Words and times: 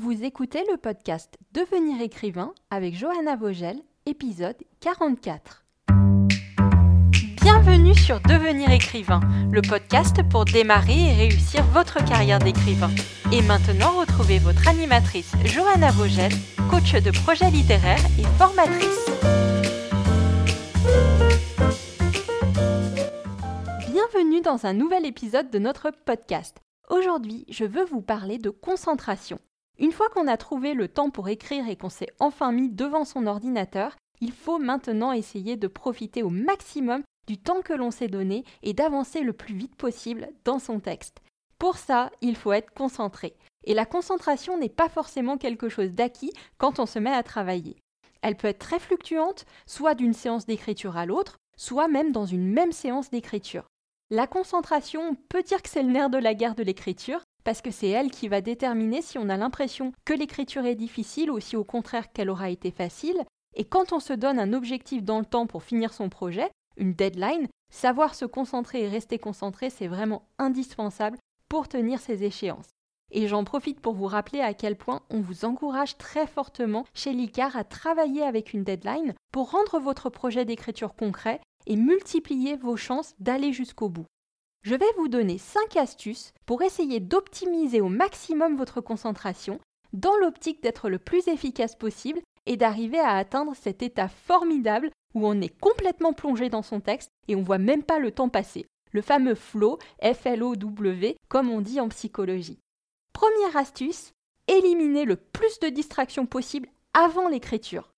Vous 0.00 0.24
écoutez 0.24 0.64
le 0.68 0.76
podcast 0.76 1.38
Devenir 1.52 2.00
écrivain 2.00 2.52
avec 2.68 2.96
Johanna 2.96 3.36
Vogel, 3.36 3.76
épisode 4.06 4.56
44. 4.80 5.64
Bienvenue 7.40 7.94
sur 7.94 8.18
Devenir 8.22 8.72
écrivain, 8.72 9.20
le 9.52 9.62
podcast 9.62 10.28
pour 10.28 10.46
démarrer 10.46 10.98
et 10.98 11.14
réussir 11.14 11.62
votre 11.66 12.04
carrière 12.04 12.40
d'écrivain. 12.40 12.90
Et 13.32 13.40
maintenant, 13.42 14.00
retrouvez 14.00 14.40
votre 14.40 14.66
animatrice 14.66 15.32
Johanna 15.44 15.92
Vogel, 15.92 16.32
coach 16.68 16.94
de 16.94 17.12
projets 17.22 17.52
littéraires 17.52 18.04
et 18.18 18.24
formatrice. 18.36 19.06
Bienvenue 23.92 24.40
dans 24.40 24.66
un 24.66 24.72
nouvel 24.72 25.06
épisode 25.06 25.50
de 25.50 25.60
notre 25.60 25.92
podcast. 26.04 26.56
Aujourd'hui, 26.90 27.46
je 27.48 27.64
veux 27.64 27.84
vous 27.84 28.02
parler 28.02 28.38
de 28.38 28.50
concentration. 28.50 29.38
Une 29.78 29.92
fois 29.92 30.08
qu'on 30.08 30.28
a 30.28 30.36
trouvé 30.36 30.74
le 30.74 30.88
temps 30.88 31.10
pour 31.10 31.28
écrire 31.28 31.68
et 31.68 31.76
qu'on 31.76 31.88
s'est 31.88 32.12
enfin 32.20 32.52
mis 32.52 32.68
devant 32.68 33.04
son 33.04 33.26
ordinateur, 33.26 33.96
il 34.20 34.32
faut 34.32 34.58
maintenant 34.58 35.12
essayer 35.12 35.56
de 35.56 35.66
profiter 35.66 36.22
au 36.22 36.30
maximum 36.30 37.02
du 37.26 37.38
temps 37.38 37.62
que 37.62 37.72
l'on 37.72 37.90
s'est 37.90 38.08
donné 38.08 38.44
et 38.62 38.72
d'avancer 38.72 39.20
le 39.20 39.32
plus 39.32 39.54
vite 39.54 39.74
possible 39.74 40.28
dans 40.44 40.58
son 40.58 40.78
texte. 40.78 41.20
Pour 41.58 41.76
ça, 41.76 42.10
il 42.20 42.36
faut 42.36 42.52
être 42.52 42.72
concentré. 42.72 43.34
Et 43.64 43.74
la 43.74 43.86
concentration 43.86 44.58
n'est 44.58 44.68
pas 44.68 44.88
forcément 44.88 45.38
quelque 45.38 45.68
chose 45.68 45.92
d'acquis 45.92 46.32
quand 46.58 46.78
on 46.78 46.86
se 46.86 46.98
met 46.98 47.12
à 47.12 47.22
travailler. 47.22 47.76
Elle 48.22 48.36
peut 48.36 48.48
être 48.48 48.58
très 48.58 48.78
fluctuante, 48.78 49.44
soit 49.66 49.94
d'une 49.94 50.14
séance 50.14 50.46
d'écriture 50.46 50.96
à 50.96 51.06
l'autre, 51.06 51.36
soit 51.56 51.88
même 51.88 52.12
dans 52.12 52.26
une 52.26 52.46
même 52.46 52.72
séance 52.72 53.10
d'écriture. 53.10 53.66
La 54.10 54.26
concentration, 54.26 55.02
on 55.10 55.14
peut 55.14 55.42
dire 55.42 55.62
que 55.62 55.68
c'est 55.68 55.82
le 55.82 55.90
nerf 55.90 56.10
de 56.10 56.18
la 56.18 56.34
guerre 56.34 56.54
de 56.54 56.62
l'écriture, 56.62 57.23
parce 57.44 57.60
que 57.60 57.70
c'est 57.70 57.88
elle 57.88 58.10
qui 58.10 58.28
va 58.28 58.40
déterminer 58.40 59.02
si 59.02 59.18
on 59.18 59.28
a 59.28 59.36
l'impression 59.36 59.92
que 60.04 60.14
l'écriture 60.14 60.64
est 60.64 60.74
difficile 60.74 61.30
ou 61.30 61.38
si 61.40 61.56
au 61.56 61.64
contraire 61.64 62.12
qu'elle 62.12 62.30
aura 62.30 62.50
été 62.50 62.70
facile. 62.70 63.22
Et 63.54 63.64
quand 63.64 63.92
on 63.92 64.00
se 64.00 64.14
donne 64.14 64.38
un 64.38 64.52
objectif 64.52 65.04
dans 65.04 65.20
le 65.20 65.26
temps 65.26 65.46
pour 65.46 65.62
finir 65.62 65.92
son 65.92 66.08
projet, 66.08 66.50
une 66.76 66.94
deadline, 66.94 67.46
savoir 67.70 68.14
se 68.14 68.24
concentrer 68.24 68.82
et 68.82 68.88
rester 68.88 69.18
concentré, 69.18 69.70
c'est 69.70 69.86
vraiment 69.86 70.26
indispensable 70.38 71.18
pour 71.48 71.68
tenir 71.68 72.00
ses 72.00 72.24
échéances. 72.24 72.70
Et 73.12 73.28
j'en 73.28 73.44
profite 73.44 73.80
pour 73.80 73.94
vous 73.94 74.06
rappeler 74.06 74.40
à 74.40 74.54
quel 74.54 74.76
point 74.76 75.02
on 75.10 75.20
vous 75.20 75.44
encourage 75.44 75.98
très 75.98 76.26
fortement 76.26 76.84
chez 76.94 77.12
l'ICAR 77.12 77.56
à 77.56 77.62
travailler 77.62 78.22
avec 78.22 78.54
une 78.54 78.64
deadline 78.64 79.14
pour 79.30 79.50
rendre 79.50 79.78
votre 79.78 80.10
projet 80.10 80.44
d'écriture 80.44 80.94
concret 80.94 81.40
et 81.66 81.76
multiplier 81.76 82.56
vos 82.56 82.76
chances 82.76 83.14
d'aller 83.20 83.52
jusqu'au 83.52 83.88
bout. 83.88 84.06
Je 84.64 84.74
vais 84.74 84.90
vous 84.96 85.08
donner 85.08 85.36
5 85.36 85.76
astuces 85.76 86.32
pour 86.46 86.62
essayer 86.62 86.98
d'optimiser 86.98 87.82
au 87.82 87.90
maximum 87.90 88.56
votre 88.56 88.80
concentration 88.80 89.60
dans 89.92 90.16
l'optique 90.16 90.62
d'être 90.62 90.88
le 90.88 90.98
plus 90.98 91.28
efficace 91.28 91.76
possible 91.76 92.22
et 92.46 92.56
d'arriver 92.56 92.98
à 92.98 93.16
atteindre 93.16 93.52
cet 93.54 93.82
état 93.82 94.08
formidable 94.08 94.90
où 95.14 95.26
on 95.26 95.38
est 95.42 95.54
complètement 95.60 96.14
plongé 96.14 96.48
dans 96.48 96.62
son 96.62 96.80
texte 96.80 97.10
et 97.28 97.36
on 97.36 97.42
voit 97.42 97.58
même 97.58 97.82
pas 97.82 97.98
le 97.98 98.10
temps 98.10 98.30
passer. 98.30 98.64
Le 98.92 99.02
fameux 99.02 99.34
flow, 99.34 99.78
F-L-O-W, 100.02 101.16
comme 101.28 101.50
on 101.50 101.60
dit 101.60 101.78
en 101.78 101.90
psychologie. 101.90 102.58
Première 103.12 103.58
astuce, 103.58 104.12
éliminez 104.48 105.04
le 105.04 105.16
plus 105.16 105.60
de 105.60 105.68
distractions 105.68 106.24
possible 106.24 106.70
avant 106.94 107.28
l'écriture. 107.28 107.90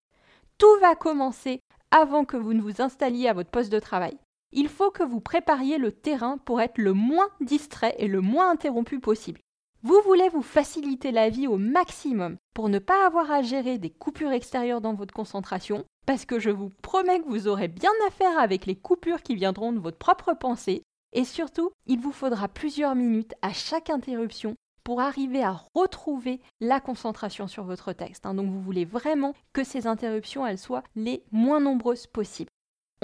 Tout 0.59 0.81
va 0.81 0.97
commencer 0.97 1.61
avant 1.93 2.25
que 2.25 2.37
vous 2.37 2.55
ne 2.55 2.61
vous 2.61 2.83
installiez 2.83 3.29
à 3.29 3.35
votre 3.35 3.51
poste 3.51 3.71
de 3.71 3.79
travail 3.79 4.19
il 4.53 4.69
faut 4.69 4.91
que 4.91 5.03
vous 5.03 5.21
prépariez 5.21 5.79
le 5.79 5.93
terrain 5.93 6.39
pour 6.39 6.61
être 6.61 6.79
le 6.79 6.93
moins 6.93 7.29
distrait 7.41 7.95
et 7.99 8.09
le 8.09 8.21
moins 8.21 8.51
interrompu 8.51 9.01
possible. 9.01 9.41
Vous 9.83 10.01
voulez 10.05 10.29
vous 10.31 10.43
faciliter 10.43 11.13
la 11.13 11.29
vie 11.29 11.47
au 11.47 11.59
maximum 11.59 12.37
pour 12.55 12.69
ne 12.69 12.79
pas 12.79 13.07
avoir 13.07 13.31
à 13.31 13.43
gérer 13.43 13.79
des 13.79 13.91
coupures 13.91 14.33
extérieures 14.33 14.81
dans 14.81 14.95
votre 14.95 15.15
concentration, 15.15 15.85
parce 16.07 16.25
que 16.25 16.39
je 16.39 16.51
vous 16.51 16.71
promets 16.83 17.21
que 17.21 17.29
vous 17.29 17.47
aurez 17.47 17.69
bien 17.69 17.93
à 18.07 18.11
faire 18.11 18.39
avec 18.39 18.67
les 18.67 18.77
coupures 18.77 19.23
qui 19.23 19.35
viendront 19.35 19.73
de 19.73 19.79
votre 19.79 19.99
propre 19.99 20.33
pensée, 20.35 20.83
et 21.13 21.25
surtout, 21.25 21.71
il 21.87 22.01
vous 22.01 22.13
faudra 22.13 22.49
plusieurs 22.49 22.95
minutes 22.95 23.35
à 23.43 23.53
chaque 23.53 23.91
interruption 23.91 24.57
pour 24.83 25.01
arriver 25.01 25.43
à 25.43 25.61
retrouver 25.75 26.41
la 26.61 26.81
concentration 26.81 27.49
sur 27.49 27.65
votre 27.65 27.93
texte. 27.93 28.25
Hein. 28.25 28.35
Donc 28.35 28.51
vous 28.51 28.61
voulez 28.61 28.85
vraiment 28.85 29.35
que 29.53 29.65
ces 29.65 29.87
interruptions, 29.87 30.47
elles 30.47 30.59
soient 30.59 30.85
les 30.95 31.25
moins 31.33 31.61
nombreuses 31.61 32.07
possibles 32.07 32.51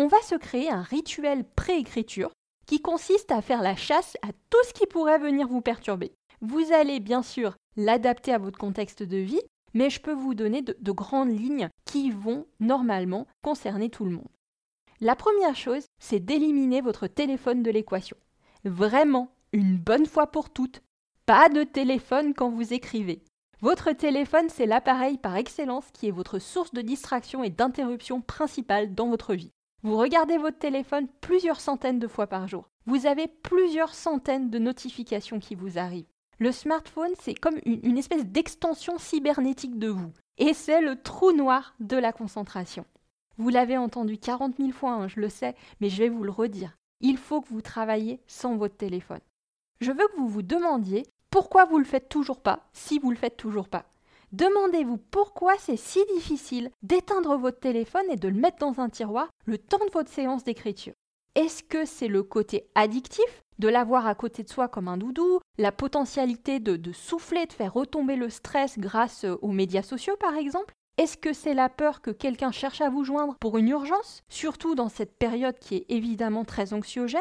on 0.02 0.08
va 0.08 0.20
se 0.22 0.34
créer 0.34 0.68
un 0.68 0.82
rituel 0.82 1.44
pré-écriture 1.44 2.32
qui 2.66 2.82
consiste 2.82 3.30
à 3.30 3.40
faire 3.40 3.62
la 3.62 3.76
chasse 3.76 4.16
à 4.22 4.32
tout 4.50 4.58
ce 4.66 4.72
qui 4.72 4.84
pourrait 4.86 5.20
venir 5.20 5.46
vous 5.46 5.60
perturber. 5.60 6.10
Vous 6.40 6.72
allez 6.72 6.98
bien 6.98 7.22
sûr 7.22 7.54
l'adapter 7.76 8.32
à 8.32 8.38
votre 8.38 8.58
contexte 8.58 9.04
de 9.04 9.18
vie, 9.18 9.41
mais 9.74 9.91
je 9.91 10.00
peux 10.00 10.12
vous 10.12 10.34
donner 10.34 10.60
de, 10.60 10.76
de, 10.80 10.91
grandes 10.91 11.30
lignes 11.30 11.68
qui 11.84 12.10
vont 12.10 12.46
normalement 12.58 13.28
concerner 13.44 13.91
tout 13.91 14.04
le 14.04 14.10
monde. 14.10 14.28
La 15.00 15.14
première 15.14 15.54
chose, 15.54 15.84
c'est 16.00 16.18
d'éliminer 16.18 16.80
votre 16.80 17.06
téléphone 17.06 17.62
de 17.62 17.70
l'équation. 17.70 18.16
Vraiment, 18.64 19.32
une 19.52 19.76
bonne 19.76 20.06
fois 20.06 20.26
pour 20.26 20.50
toutes, 20.50 20.82
pas 21.26 21.48
de 21.48 21.62
téléphone 21.62 22.34
quand 22.34 22.50
vous 22.50 22.72
écrivez. 22.72 23.22
Votre 23.60 23.92
téléphone, 23.92 24.48
c'est 24.48 24.66
l'appareil 24.66 25.16
par 25.16 25.36
excellence 25.36 25.86
qui 25.92 26.08
est 26.08 26.12
votre 26.12 26.41
source 26.41 26.74
de 26.74 26.82
distraction 26.82 27.44
et 27.44 27.50
d'interruption 27.50 28.20
principale 28.20 28.96
dans 28.96 29.08
votre 29.08 29.34
vie. 29.34 29.52
Vous 29.84 29.97
regardez 29.97 30.38
votre 30.38 30.59
téléphone 30.59 31.09
plusieurs 31.20 31.60
centaines 31.60 31.98
de 31.98 32.06
fois 32.06 32.28
par 32.28 32.47
jour. 32.47 32.69
Vous 32.87 33.06
avez 33.06 33.26
plusieurs 33.26 33.94
centaines 33.94 34.48
de 34.48 34.60
notifications 34.60 35.41
qui 35.41 35.56
vous 35.56 35.76
arrivent. 35.76 36.06
Le 36.38 36.53
smartphone, 36.53 37.10
c'est 37.20 37.34
comme 37.34 37.59
une, 37.65 37.98
espèce 37.98 38.25
d'extension 38.25 38.97
cybernétique 38.98 39.81
de 39.81 39.88
vous. 39.88 40.12
Et 40.38 40.54
c'est 40.54 40.81
le 40.81 41.03
trou 41.03 41.32
noir 41.32 41.75
de 41.81 41.97
la 41.97 42.12
concentration. 42.12 42.84
Vous 43.38 43.48
l'avez 43.48 43.76
entendu 43.76 44.19
40 44.19 44.56
000 44.56 44.71
fois, 44.71 44.92
hein, 44.92 45.09
je 45.09 45.19
le 45.19 45.28
sais, 45.28 45.56
mais 45.81 45.88
je 45.88 45.98
vais 45.98 46.09
vous 46.09 46.22
le 46.22 46.31
redire. 46.31 46.76
Il 47.00 47.16
faut 47.16 47.41
que 47.41 47.48
vous 47.48 47.60
travailliez 47.60 48.21
sans 48.28 48.56
votre 48.56 48.76
téléphone. 48.76 49.21
Je 49.81 49.91
veux 49.91 50.06
que 50.06 50.16
vous 50.16 50.28
vous 50.28 50.42
demandiez 50.42 51.03
pourquoi 51.28 51.65
vous 51.65 51.78
ne 51.78 51.82
le 51.82 51.88
faites 51.88 52.09
toujours 52.09 52.41
pas 52.41 52.69
si 52.72 53.00
vous 53.00 53.09
ne 53.09 53.15
le 53.15 53.19
faites 53.19 53.37
toujours 53.37 53.69
pas. 53.69 53.87
Demandez-vous 54.32 54.97
pourquoi 54.97 55.53
c'est 55.59 55.76
si 55.76 56.00
difficile 56.15 56.70
d'éteindre 56.82 57.37
votre 57.37 57.60
téléphone 57.60 58.06
et 58.10 58.16
de 58.16 58.28
le 58.28 58.41
mettre 58.41 58.56
dans 58.60 58.81
un 58.81 58.88
tiroir 58.88 59.28
le 59.44 59.59
temps 59.59 59.84
de 59.84 59.93
votre 59.93 60.10
séance 60.10 60.43
d'écriture. 60.43 60.94
Est-ce 61.34 61.62
que 61.62 61.84
c'est 61.84 62.09
le 62.09 62.22
côté 62.22 62.66
addictif 62.75 63.42
de 63.59 63.69
l'avoir 63.69 64.06
à 64.06 64.15
côté 64.15 64.42
de 64.42 64.48
soi 64.48 64.69
comme 64.69 64.88
un 64.88 64.97
doudou, 64.97 65.41
la 65.59 65.71
potentialité 65.71 66.60
de, 66.60 66.92
souffler, 66.92 67.44
de 67.44 67.53
faire 67.53 67.75
retomber 67.75 68.16
le 68.16 68.31
stress 68.31 68.78
grâce 68.78 69.26
aux 69.42 69.53
médias 69.53 69.82
sociaux 69.82 70.16
par 70.19 70.37
exemple? 70.37 70.72
Est-ce 70.97 71.19
que 71.19 71.34
c'est 71.34 71.54
la 71.54 71.69
peur 71.69 72.00
que 72.00 72.10
quelqu'un 72.10 72.53
cherche 72.53 72.81
à 72.81 72.88
vous 72.88 73.04
joindre 73.04 73.37
pour 73.38 73.59
une 73.59 73.69
urgence, 73.69 74.22
surtout 74.31 74.75
dans 74.75 74.88
cette 74.88 75.19
période 75.19 75.59
qui 75.59 75.76
est 75.76 75.87
évidemment 75.91 76.47
très 76.47 76.72
anxiogène? 76.72 77.21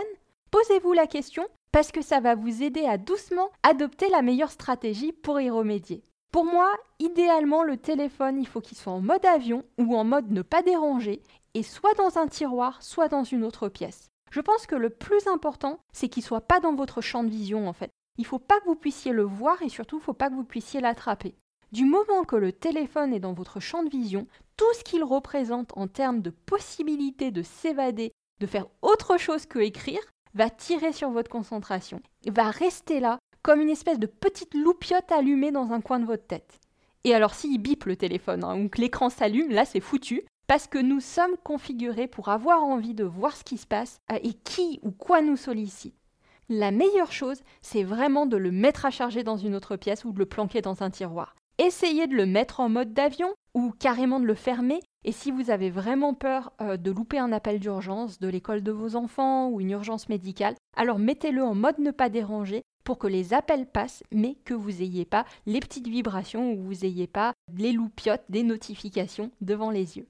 Posez-vous 0.50 0.94
la 0.94 1.08
question 1.08 1.46
parce 1.74 1.92
que 1.92 2.02
ça 2.02 2.22
va 2.22 2.36
vous 2.36 2.64
aider 2.64 2.86
à 2.86 2.98
doucement 2.98 3.50
adopter 3.64 4.08
la 4.10 4.22
meilleure 4.22 4.52
stratégie 4.52 5.12
pour 5.12 5.42
y 5.42 5.50
remédier. 5.50 6.04
Pour 6.32 6.46
moi, 6.46 6.72
idéalement, 7.00 7.64
le 7.64 7.76
téléphone, 7.76 8.40
il 8.40 8.48
faut 8.48 8.62
qu'il 8.62 8.78
soit 8.78 8.94
en 8.94 9.02
mode 9.02 9.26
avion 9.26 9.66
ou 9.78 9.98
en 9.98 10.06
mode 10.06 10.32
ne 10.32 10.42
pas 10.42 10.62
déranger, 10.62 11.22
et 11.54 11.62
soit 11.62 11.94
dans 11.96 12.18
un 12.18 12.28
tiroir, 12.28 12.82
soit 12.82 13.10
dans 13.10 13.26
une 13.26 13.44
autre 13.44 13.68
pièce. 13.68 14.08
Je 14.32 14.40
pense 14.40 14.66
que 14.66 14.76
le 14.76 14.90
plus 14.90 15.28
important, 15.28 15.80
c'est 15.92 16.08
qu'il 16.08 16.24
soit 16.24 16.40
pas 16.40 16.62
dans 16.62 16.74
votre 16.74 17.02
champ 17.02 17.26
de 17.26 17.30
vision 17.30 17.68
en 17.68 17.74
fait. 17.74 17.92
Il 18.18 18.26
faut 18.26 18.40
pas 18.40 18.60
que 18.62 18.66
vous 18.66 18.76
puissiez 18.76 19.12
le 19.12 19.24
voir 19.24 19.62
et 19.62 19.68
surtout, 19.68 19.98
il 19.98 20.04
faut 20.04 20.14
pas 20.14 20.30
que 20.30 20.36
vous 20.36 20.46
puissiez 20.46 20.80
l'attraper. 20.80 21.36
Du 21.74 21.84
moment 21.84 22.24
que 22.24 22.38
le 22.38 22.54
téléphone 22.54 23.14
est 23.14 23.20
dans 23.20 23.34
votre 23.34 23.60
champ 23.60 23.84
de 23.84 23.90
vision, 23.90 24.26
tout 24.56 24.74
ce 24.74 24.86
qu'il 24.86 25.04
représente 25.04 25.76
en 25.76 25.88
termes 25.88 26.22
de 26.22 26.30
possibilité 26.30 27.32
de 27.32 27.42
s'évader, 27.42 28.12
de 28.40 28.48
faire 28.48 28.68
autre 28.82 29.18
chose 29.18 29.46
que 29.46 29.60
écrire, 29.60 30.02
va 30.34 30.50
tirer 30.50 30.94
sur 30.94 31.10
votre 31.10 31.30
concentration, 31.30 32.02
va 32.26 32.52
rester 32.52 33.02
là 33.02 33.20
comme 33.44 33.62
une 33.62 33.70
espèce 33.70 34.00
de 34.00 34.08
petite 34.08 34.54
loupiote 34.54 35.12
allumée 35.12 35.52
dans 35.52 35.72
un 35.72 35.82
coin 35.82 36.00
de 36.00 36.06
votre 36.06 36.28
tête. 36.28 36.60
Et 37.04 37.16
alors 37.16 37.34
s'il 37.34 37.60
bip 37.60 37.86
le 37.86 37.96
téléphone, 37.96 38.44
hein, 38.44 38.60
ou 38.60 38.70
que 38.70 38.82
l'écran 38.82 39.10
s'allume, 39.10 39.52
là 39.52 39.66
c'est 39.66 39.80
foutu, 39.80 40.24
parce 40.48 40.68
que 40.68 40.78
nous 40.78 41.00
sommes 41.00 41.38
configurés 41.44 42.08
pour 42.08 42.30
avoir 42.30 42.64
envie 42.64 42.94
de 42.94 43.06
voir 43.06 43.36
ce 43.36 43.44
qui 43.44 43.58
se 43.58 43.66
passe 43.66 44.00
euh, 44.12 44.20
et 44.22 44.34
qui 44.34 44.80
ou 44.84 44.92
quoi 44.92 45.22
nous 45.22 45.38
sollicite. 45.38 45.96
La 46.50 46.72
meilleure 46.72 47.14
chose, 47.14 47.42
c'est 47.62 47.84
vraiment 47.84 48.26
de 48.26 48.36
le 48.36 48.52
mettre 48.52 48.86
à 48.86 48.92
charger 48.92 49.24
dans 49.24 49.38
une 49.38 49.56
autre 49.56 49.78
pièce 49.78 50.04
ou 50.04 50.12
de 50.12 50.20
le 50.20 50.26
planquer 50.26 50.62
dans 50.62 50.84
un 50.84 50.90
tiroir. 50.90 51.36
Essayez 51.58 52.08
de 52.08 52.16
le 52.16 52.26
mettre 52.26 52.60
en 52.60 52.68
mode 52.68 52.94
d'avion 52.94 53.34
ou 53.54 53.72
carrément 53.72 54.20
de 54.20 54.26
le 54.26 54.36
fermer. 54.36 54.82
Et 55.06 55.14
si 55.14 55.32
vous 55.32 55.50
avez 55.50 55.70
vraiment 55.70 56.14
peur 56.14 56.52
euh, 56.60 56.76
de 56.76 56.92
louper 56.92 57.18
un 57.18 57.32
appel 57.32 57.60
d'urgence 57.60 58.20
de 58.20 58.28
l'école 58.28 58.62
de 58.62 58.72
vos 58.72 58.96
enfants 58.96 59.50
ou 59.50 59.62
une 59.62 59.72
urgence 59.72 60.10
médicale, 60.10 60.56
alors 60.76 61.00
mettez-le 61.00 61.44
en 61.44 61.56
mode 61.56 61.80
ne 61.80 61.92
pas 61.92 62.10
déranger 62.10 62.62
pour 62.84 62.98
que 62.98 63.08
les 63.08 63.34
appels 63.34 63.66
passent, 63.66 64.04
mais 64.12 64.36
que 64.46 64.54
vous 64.54 64.72
n'ayez 64.72 65.06
pas 65.06 65.26
les 65.46 65.60
petites 65.60 65.88
vibrations 65.88 66.54
ou 66.54 66.62
vous 66.62 66.86
n'ayez 66.86 67.08
pas 67.08 67.34
les 67.54 67.72
loupiottes 67.72 68.26
des 68.30 68.44
notifications 68.44 69.32
devant 69.42 69.70
les 69.70 69.98
yeux. 69.98 70.08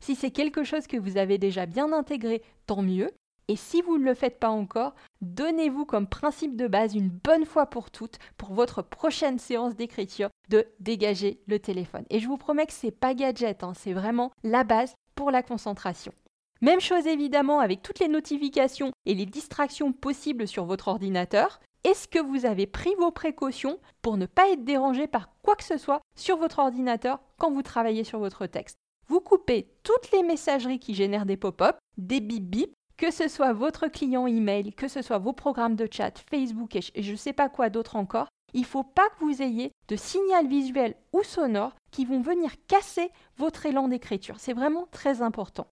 Si 0.00 0.14
c'est 0.14 0.30
quelque 0.30 0.64
chose 0.64 0.86
que 0.86 0.96
vous 0.96 1.16
avez 1.16 1.38
déjà 1.38 1.66
bien 1.66 1.92
intégré, 1.92 2.42
tant 2.66 2.82
mieux. 2.82 3.10
Et 3.50 3.56
si 3.56 3.80
vous 3.80 3.96
ne 3.96 4.04
le 4.04 4.14
faites 4.14 4.38
pas 4.38 4.50
encore, 4.50 4.94
donnez-vous 5.22 5.86
comme 5.86 6.06
principe 6.06 6.54
de 6.54 6.68
base 6.68 6.94
une 6.94 7.08
bonne 7.08 7.46
fois 7.46 7.66
pour 7.66 7.90
toutes 7.90 8.18
pour 8.36 8.52
votre 8.52 8.82
prochaine 8.82 9.38
séance 9.38 9.74
d'écriture 9.74 10.28
de 10.50 10.66
dégager 10.80 11.40
le 11.46 11.58
téléphone. 11.58 12.04
Et 12.10 12.20
je 12.20 12.28
vous 12.28 12.36
promets 12.36 12.66
que 12.66 12.74
c'est 12.74 12.90
pas 12.90 13.14
gadget, 13.14 13.64
hein, 13.64 13.72
c'est 13.74 13.94
vraiment 13.94 14.32
la 14.44 14.64
base 14.64 14.94
pour 15.14 15.30
la 15.30 15.42
concentration. 15.42 16.12
Même 16.60 16.80
chose 16.80 17.06
évidemment 17.06 17.60
avec 17.60 17.82
toutes 17.82 18.00
les 18.00 18.08
notifications 18.08 18.92
et 19.06 19.14
les 19.14 19.26
distractions 19.26 19.92
possibles 19.92 20.48
sur 20.48 20.64
votre 20.64 20.88
ordinateur. 20.88 21.60
Est-ce 21.84 22.08
que 22.08 22.18
vous 22.18 22.44
avez 22.44 22.66
pris 22.66 22.94
vos 22.98 23.10
précautions 23.10 23.78
pour 24.02 24.16
ne 24.16 24.26
pas 24.26 24.50
être 24.50 24.64
dérangé 24.64 25.06
par 25.06 25.30
quoi 25.42 25.56
que 25.56 25.64
ce 25.64 25.78
soit 25.78 26.00
sur 26.16 26.36
votre 26.36 26.58
ordinateur 26.58 27.20
quand 27.38 27.50
vous 27.50 27.62
travaillez 27.62 28.04
sur 28.04 28.18
votre 28.18 28.46
texte? 28.46 28.76
Vous 29.06 29.20
coupez 29.20 29.68
toutes 29.84 30.10
les 30.12 30.22
messageries 30.22 30.80
qui 30.80 30.94
génèrent 30.94 31.26
des 31.26 31.36
pop-up, 31.36 31.76
des 31.96 32.20
bip 32.20 32.44
bip 32.44 32.72
que 32.98 33.10
ce 33.12 33.28
soit 33.28 33.52
votre 33.52 33.86
client 33.86 34.26
email, 34.26 34.72
que 34.74 34.88
ce 34.88 35.02
soit 35.02 35.18
vos 35.18 35.32
programmes 35.32 35.76
de 35.76 35.88
chat, 35.90 36.18
Facebook 36.30 36.74
et 36.76 36.82
je 37.02 37.12
ne 37.12 37.16
sais 37.16 37.32
pas 37.32 37.48
quoi 37.48 37.70
d'autre 37.70 37.94
encore, 37.96 38.26
il 38.54 38.62
ne 38.62 38.66
faut 38.66 38.82
pas 38.82 39.08
que 39.10 39.24
vous 39.24 39.40
ayez 39.40 39.72
de 39.86 39.96
signal 39.96 40.48
visuel 40.48 40.96
ou 41.12 41.22
sonore 41.22 41.74
qui 41.92 42.04
vont 42.04 42.20
venir 42.20 42.50
casser 42.66 43.10
votre 43.36 43.66
élan 43.66 43.88
d'écriture. 43.88 44.36
C'est 44.38 44.52
vraiment 44.52 44.88
très 44.90 45.22
important. 45.22 45.68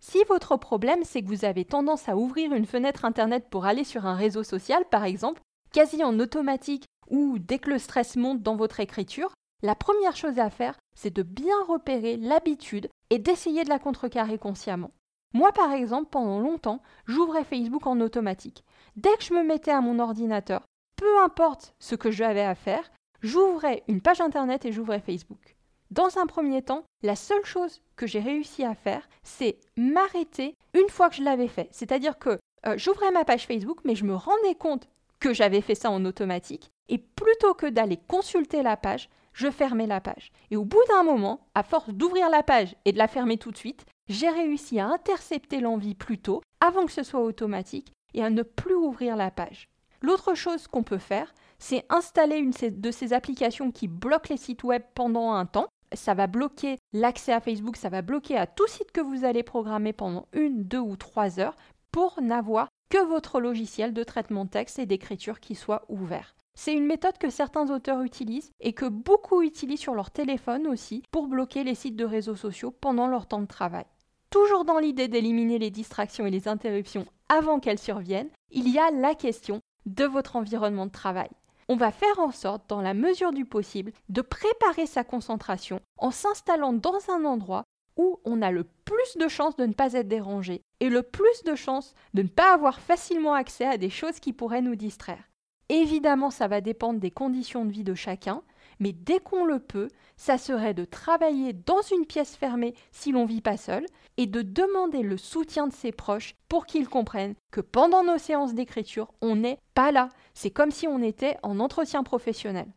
Si 0.00 0.22
votre 0.28 0.56
problème, 0.56 1.02
c'est 1.02 1.22
que 1.22 1.28
vous 1.28 1.44
avez 1.44 1.64
tendance 1.64 2.08
à 2.08 2.16
ouvrir 2.16 2.52
une 2.52 2.66
fenêtre 2.66 3.04
Internet 3.04 3.48
pour 3.50 3.66
aller 3.66 3.82
sur 3.82 4.06
un 4.06 4.14
réseau 4.14 4.44
social, 4.44 4.84
par 4.88 5.04
exemple, 5.04 5.42
quasi 5.72 6.02
en 6.04 6.18
automatique 6.18 6.84
ou 7.08 7.38
dès 7.38 7.58
que 7.58 7.70
le 7.70 7.78
stress 7.78 8.16
monte 8.16 8.42
dans 8.42 8.56
votre 8.56 8.80
écriture, 8.80 9.32
la 9.62 9.74
première 9.74 10.16
chose 10.16 10.38
à 10.38 10.50
faire, 10.50 10.78
c'est 10.94 11.14
de 11.14 11.22
bien 11.22 11.64
repérer 11.66 12.16
l'habitude 12.16 12.88
et 13.10 13.18
d'essayer 13.18 13.64
de 13.64 13.68
la 13.68 13.78
contrecarrer 13.78 14.38
consciemment. 14.38 14.92
Moi, 15.34 15.52
par 15.52 15.72
exemple, 15.72 16.08
pendant 16.10 16.40
longtemps, 16.40 16.80
j'ouvrais 17.06 17.44
Facebook 17.44 17.86
en 17.86 18.00
automatique. 18.00 18.64
Dès 18.96 19.14
que 19.16 19.24
je 19.24 19.34
me 19.34 19.42
mettais 19.42 19.70
à 19.70 19.80
mon 19.80 19.98
ordinateur, 19.98 20.62
peu 20.96 21.22
importe 21.22 21.74
ce 21.78 21.94
que 21.94 22.10
j'avais 22.10 22.42
à 22.42 22.54
faire, 22.54 22.90
j'ouvrais 23.20 23.82
une 23.88 24.00
page 24.00 24.20
Internet 24.20 24.64
et 24.64 24.72
j'ouvrais 24.72 25.00
Facebook. 25.00 25.56
Dans 25.90 26.18
un 26.18 26.26
premier 26.26 26.62
temps, 26.62 26.84
la 27.02 27.16
seule 27.16 27.44
chose 27.44 27.80
que 27.96 28.06
j'ai 28.06 28.20
réussi 28.20 28.64
à 28.64 28.74
faire, 28.74 29.08
c'est 29.22 29.58
m'arrêter 29.76 30.54
une 30.74 30.88
fois 30.88 31.08
que 31.08 31.16
je 31.16 31.22
l'avais 31.22 31.48
fait. 31.48 31.68
C'est-à-dire 31.72 32.18
que 32.18 32.38
euh, 32.66 32.76
j'ouvrais 32.76 33.10
ma 33.10 33.24
page 33.24 33.46
Facebook, 33.46 33.80
mais 33.84 33.94
je 33.94 34.04
me 34.04 34.14
rendais 34.14 34.54
compte 34.54 34.88
que 35.20 35.32
j'avais 35.32 35.60
fait 35.60 35.74
ça 35.74 35.90
en 35.90 36.04
automatique. 36.04 36.70
Et 36.88 36.98
plutôt 36.98 37.54
que 37.54 37.66
d'aller 37.66 37.98
consulter 38.08 38.62
la 38.62 38.76
page, 38.76 39.08
je 39.32 39.50
fermais 39.50 39.86
la 39.86 40.00
page. 40.00 40.32
Et 40.50 40.56
au 40.56 40.64
bout 40.64 40.82
d'un 40.88 41.02
moment, 41.02 41.46
à 41.54 41.62
force 41.62 41.90
d'ouvrir 41.90 42.28
la 42.30 42.42
page 42.42 42.74
et 42.84 42.92
de 42.92 42.98
la 42.98 43.08
fermer 43.08 43.38
tout 43.38 43.52
de 43.52 43.56
suite, 43.56 43.84
j'ai 44.08 44.28
réussi 44.28 44.80
à 44.80 44.88
intercepter 44.88 45.60
l'envie 45.60 45.94
plus 45.94 46.18
tôt, 46.18 46.42
avant 46.60 46.86
que 46.86 46.92
ce 46.92 47.02
soit 47.02 47.20
automatique, 47.20 47.92
et 48.14 48.24
à 48.24 48.30
ne 48.30 48.42
plus 48.42 48.74
ouvrir 48.74 49.16
la 49.16 49.30
page. 49.30 49.68
L'autre 50.00 50.34
chose 50.34 50.66
qu'on 50.66 50.82
peut 50.82 50.98
faire, 50.98 51.32
c'est 51.58 51.84
installer 51.90 52.36
une 52.36 52.52
de 52.52 52.90
ces 52.90 53.12
applications 53.12 53.70
qui 53.70 53.88
bloquent 53.88 54.30
les 54.30 54.36
sites 54.36 54.64
web 54.64 54.82
pendant 54.94 55.32
un 55.32 55.44
temps. 55.44 55.68
Ça 55.92 56.14
va 56.14 56.26
bloquer 56.26 56.76
l'accès 56.92 57.32
à 57.32 57.40
Facebook, 57.40 57.76
ça 57.76 57.88
va 57.88 58.02
bloquer 58.02 58.36
à 58.36 58.46
tout 58.46 58.66
site 58.66 58.92
que 58.92 59.00
vous 59.00 59.24
allez 59.24 59.42
programmer 59.42 59.92
pendant 59.92 60.26
une, 60.32 60.64
deux 60.64 60.78
ou 60.78 60.96
trois 60.96 61.40
heures 61.40 61.56
pour 61.90 62.20
n'avoir 62.20 62.67
que 62.88 63.04
votre 63.06 63.40
logiciel 63.40 63.92
de 63.92 64.04
traitement 64.04 64.46
texte 64.46 64.78
et 64.78 64.86
d'écriture 64.86 65.40
qui 65.40 65.54
soit 65.54 65.84
ouvert. 65.88 66.34
C'est 66.54 66.74
une 66.74 66.86
méthode 66.86 67.18
que 67.18 67.30
certains 67.30 67.70
auteurs 67.70 68.02
utilisent 68.02 68.50
et 68.60 68.72
que 68.72 68.86
beaucoup 68.86 69.42
utilisent 69.42 69.80
sur 69.80 69.94
leur 69.94 70.10
téléphone 70.10 70.66
aussi 70.66 71.02
pour 71.10 71.28
bloquer 71.28 71.62
les 71.62 71.76
sites 71.76 71.96
de 71.96 72.04
réseaux 72.04 72.34
sociaux 72.34 72.72
pendant 72.72 73.06
leur 73.06 73.26
temps 73.26 73.40
de 73.40 73.46
travail. 73.46 73.84
Toujours 74.30 74.64
dans 74.64 74.78
l'idée 74.78 75.08
d'éliminer 75.08 75.58
les 75.58 75.70
distractions 75.70 76.26
et 76.26 76.30
les 76.30 76.48
interruptions 76.48 77.06
avant 77.28 77.60
qu'elles 77.60 77.78
surviennent, 77.78 78.30
il 78.50 78.68
y 78.68 78.78
a 78.78 78.90
la 78.90 79.14
question 79.14 79.60
de 79.86 80.04
votre 80.04 80.36
environnement 80.36 80.86
de 80.86 80.90
travail. 80.90 81.30
On 81.68 81.76
va 81.76 81.92
faire 81.92 82.18
en 82.18 82.32
sorte, 82.32 82.68
dans 82.68 82.80
la 82.80 82.94
mesure 82.94 83.32
du 83.32 83.44
possible, 83.44 83.92
de 84.08 84.22
préparer 84.22 84.86
sa 84.86 85.04
concentration 85.04 85.80
en 85.98 86.10
s'installant 86.10 86.72
dans 86.72 86.98
un 87.10 87.24
endroit 87.24 87.64
où 87.98 88.20
on 88.24 88.40
a 88.40 88.50
le 88.50 88.64
plus 88.64 89.16
de 89.18 89.28
chances 89.28 89.56
de 89.56 89.66
ne 89.66 89.74
pas 89.74 89.92
être 89.92 90.08
dérangé 90.08 90.62
et 90.80 90.88
le 90.88 91.02
plus 91.02 91.42
de 91.44 91.54
chances 91.54 91.94
de 92.14 92.22
ne 92.22 92.28
pas 92.28 92.54
avoir 92.54 92.80
facilement 92.80 93.34
accès 93.34 93.66
à 93.66 93.76
des 93.76 93.90
choses 93.90 94.20
qui 94.20 94.32
pourraient 94.32 94.62
nous 94.62 94.76
distraire. 94.76 95.28
Évidemment, 95.68 96.30
ça 96.30 96.48
va 96.48 96.62
dépendre 96.62 96.98
des 96.98 97.10
conditions 97.10 97.66
de 97.66 97.72
vie 97.72 97.84
de 97.84 97.94
chacun, 97.94 98.42
mais 98.80 98.92
dès 98.92 99.18
qu'on 99.18 99.44
le 99.44 99.58
peut, 99.58 99.88
ça 100.16 100.38
serait 100.38 100.72
de 100.72 100.84
travailler 100.84 101.52
dans 101.52 101.82
une 101.82 102.06
pièce 102.06 102.36
fermée 102.36 102.74
si 102.90 103.12
l'on 103.12 103.26
vit 103.26 103.42
pas 103.42 103.58
seul 103.58 103.84
et 104.16 104.26
de 104.26 104.40
demander 104.40 105.02
le 105.02 105.18
soutien 105.18 105.66
de 105.66 105.72
ses 105.72 105.92
proches 105.92 106.34
pour 106.48 106.64
qu'ils 106.64 106.88
comprennent 106.88 107.34
que 107.50 107.60
pendant 107.60 108.02
nos 108.02 108.18
séances 108.18 108.54
d'écriture, 108.54 109.12
on 109.20 109.36
n'est 109.36 109.58
pas 109.74 109.92
là. 109.92 110.08
C'est 110.32 110.50
comme 110.50 110.70
si 110.70 110.88
on 110.88 111.02
était 111.02 111.36
en 111.42 111.60
entretien 111.60 112.02
professionnel. 112.02 112.68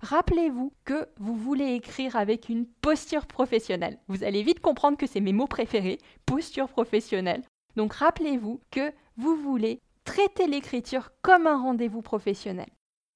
Rappelez-vous 0.00 0.72
que 0.84 1.08
vous 1.18 1.34
voulez 1.34 1.74
écrire 1.74 2.16
avec 2.16 2.48
une 2.48 2.66
posture 2.66 3.26
professionnelle. 3.26 3.98
Vous 4.08 4.22
allez 4.22 4.42
vite 4.42 4.60
comprendre 4.60 4.96
que 4.96 5.06
c'est 5.06 5.20
mes 5.20 5.32
mots 5.32 5.46
préférés, 5.46 5.98
posture 6.24 6.68
professionnelle. 6.68 7.42
Donc 7.76 7.94
rappelez-vous 7.94 8.60
que 8.70 8.92
vous 9.16 9.36
voulez 9.36 9.80
traiter 10.04 10.46
l'écriture 10.46 11.10
comme 11.22 11.46
un 11.46 11.60
rendez-vous 11.60 12.02
professionnel. 12.02 12.68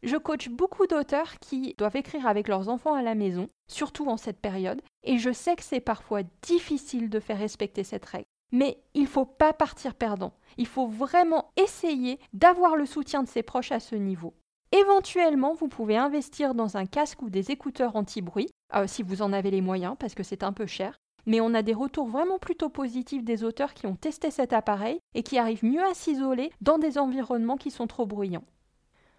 Je 0.02 0.16
coach 0.16 0.48
beaucoup 0.48 0.88
d'auteurs 0.88 1.38
qui 1.38 1.74
doivent 1.78 1.96
écrire 1.96 2.26
avec 2.26 2.48
leurs 2.48 2.68
enfants 2.68 2.94
à 2.94 3.02
la 3.02 3.14
maison, 3.14 3.48
surtout 3.68 4.08
en 4.08 4.16
cette 4.16 4.40
période, 4.40 4.82
et 5.04 5.18
je 5.18 5.30
sais 5.30 5.54
que 5.54 5.62
c'est 5.62 5.80
parfois 5.80 6.22
difficile 6.42 7.08
de 7.08 7.20
faire 7.20 7.38
respecter 7.38 7.84
cette 7.84 8.04
règle. 8.04 8.26
Mais 8.50 8.82
il 8.94 9.02
ne 9.02 9.08
faut 9.08 9.24
pas 9.24 9.52
partir 9.52 9.94
perdant. 9.94 10.34
Il 10.58 10.66
faut 10.66 10.88
vraiment 10.88 11.50
essayer 11.56 12.18
d'avoir 12.32 12.76
le 12.76 12.84
soutien 12.84 13.22
de 13.22 13.28
ses 13.28 13.42
proches 13.42 13.72
à 13.72 13.80
ce 13.80 13.94
niveau. 13.94 14.34
Éventuellement, 14.72 15.54
vous 15.54 15.68
pouvez 15.68 15.96
investir 15.96 16.54
dans 16.54 16.76
un 16.76 16.86
casque 16.86 17.22
ou 17.22 17.30
des 17.30 17.50
écouteurs 17.50 17.94
anti-bruit, 17.96 18.48
euh, 18.74 18.86
si 18.86 19.02
vous 19.02 19.22
en 19.22 19.32
avez 19.32 19.50
les 19.50 19.60
moyens, 19.60 19.96
parce 19.98 20.14
que 20.14 20.22
c'est 20.22 20.42
un 20.42 20.52
peu 20.52 20.66
cher. 20.66 20.96
Mais 21.26 21.40
on 21.40 21.54
a 21.54 21.62
des 21.62 21.74
retours 21.74 22.08
vraiment 22.08 22.38
plutôt 22.38 22.68
positifs 22.68 23.22
des 23.22 23.44
auteurs 23.44 23.74
qui 23.74 23.86
ont 23.86 23.94
testé 23.94 24.30
cet 24.30 24.52
appareil 24.52 24.98
et 25.14 25.22
qui 25.22 25.38
arrivent 25.38 25.64
mieux 25.64 25.84
à 25.84 25.94
s'isoler 25.94 26.50
dans 26.60 26.78
des 26.78 26.98
environnements 26.98 27.56
qui 27.56 27.70
sont 27.70 27.86
trop 27.86 28.06
bruyants 28.06 28.44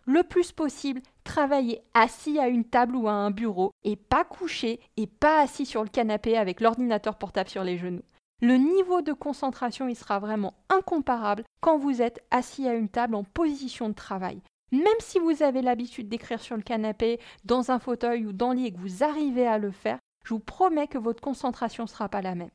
le 0.06 0.24
plus 0.24 0.52
possible, 0.52 1.02
travailler 1.24 1.82
assis 1.94 2.40
à 2.40 2.48
une 2.48 2.66
table 2.66 2.96
ou 2.96 3.08
à 3.08 3.14
un 3.14 3.32
bureau 3.32 3.72
et 3.84 3.96
pas 3.96 4.24
couché 4.24 4.80
et 4.98 5.08
pas 5.08 5.42
assis 5.42 5.66
sur 5.66 5.84
le 5.84 5.90
canapé 5.90 6.38
avec 6.38 6.62
l'ordinateur 6.62 7.18
portable 7.18 7.50
sur 7.50 7.64
les 7.64 7.78
genoux. 7.78 8.04
Le 8.42 8.58
niveau 8.58 9.02
de 9.02 9.14
concentration 9.14 9.88
il 9.88 9.96
sera 9.96 10.20
vraiment 10.20 10.54
incomparable 10.70 11.44
quand 11.62 11.78
vous 11.78 12.02
êtes 12.02 12.22
assis 12.32 12.68
à 12.68 12.74
une 12.74 12.90
table 12.90 13.16
en 13.16 13.24
position 13.24 13.88
de 13.88 13.94
travail. 13.94 14.42
Même 14.74 14.88
si 15.02 15.20
vous 15.20 15.44
avez 15.44 15.62
l'habitude 15.62 16.10
d'écrire 16.10 16.42
sur 16.42 16.58
le 16.58 16.64
canapé, 16.64 17.20
dans 17.46 17.70
un 17.70 17.78
fauteuil 17.78 18.26
ou 18.26 18.34
dans 18.34 18.54
le 18.54 18.56
lit 18.56 18.66
et 18.66 18.74
que 18.74 18.80
vous 18.80 19.04
arrivez 19.04 19.46
à 19.46 19.60
le 19.60 19.70
faire, 19.70 20.00
je 20.26 20.34
vous 20.34 20.40
promets 20.40 20.88
que 20.88 20.98
votre 20.98 21.22
concentration 21.22 21.84
ne 21.84 21.90
sera 21.90 22.10
pas 22.10 22.24
la 22.24 22.34
même. 22.34 22.50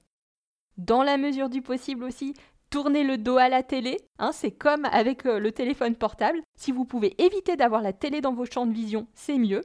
Dans 0.79 1.05
la 1.05 1.17
mesure 1.17 1.49
du 1.49 1.63
possible 1.63 2.03
aussi, 2.03 2.35
tournez 2.71 3.05
le 3.05 3.19
dos 3.19 3.37
à 3.37 3.49
la 3.49 3.63
télé. 3.63 3.99
Hein, 4.19 4.33
c'est 4.33 4.51
comme 4.51 4.85
avec 4.87 5.27
euh, 5.27 5.39
le 5.39 5.53
téléphone 5.53 5.95
portable. 5.95 6.43
Si 6.59 6.73
vous 6.73 6.85
pouvez 6.85 7.15
éviter 7.23 7.55
d'avoir 7.55 7.83
la 7.83 7.93
télé 7.93 8.21
dans 8.21 8.35
vos 8.35 8.47
champs 8.47 8.67
de 8.67 8.75
vision, 8.75 9.07
c'est 9.15 9.39
mieux. 9.39 9.63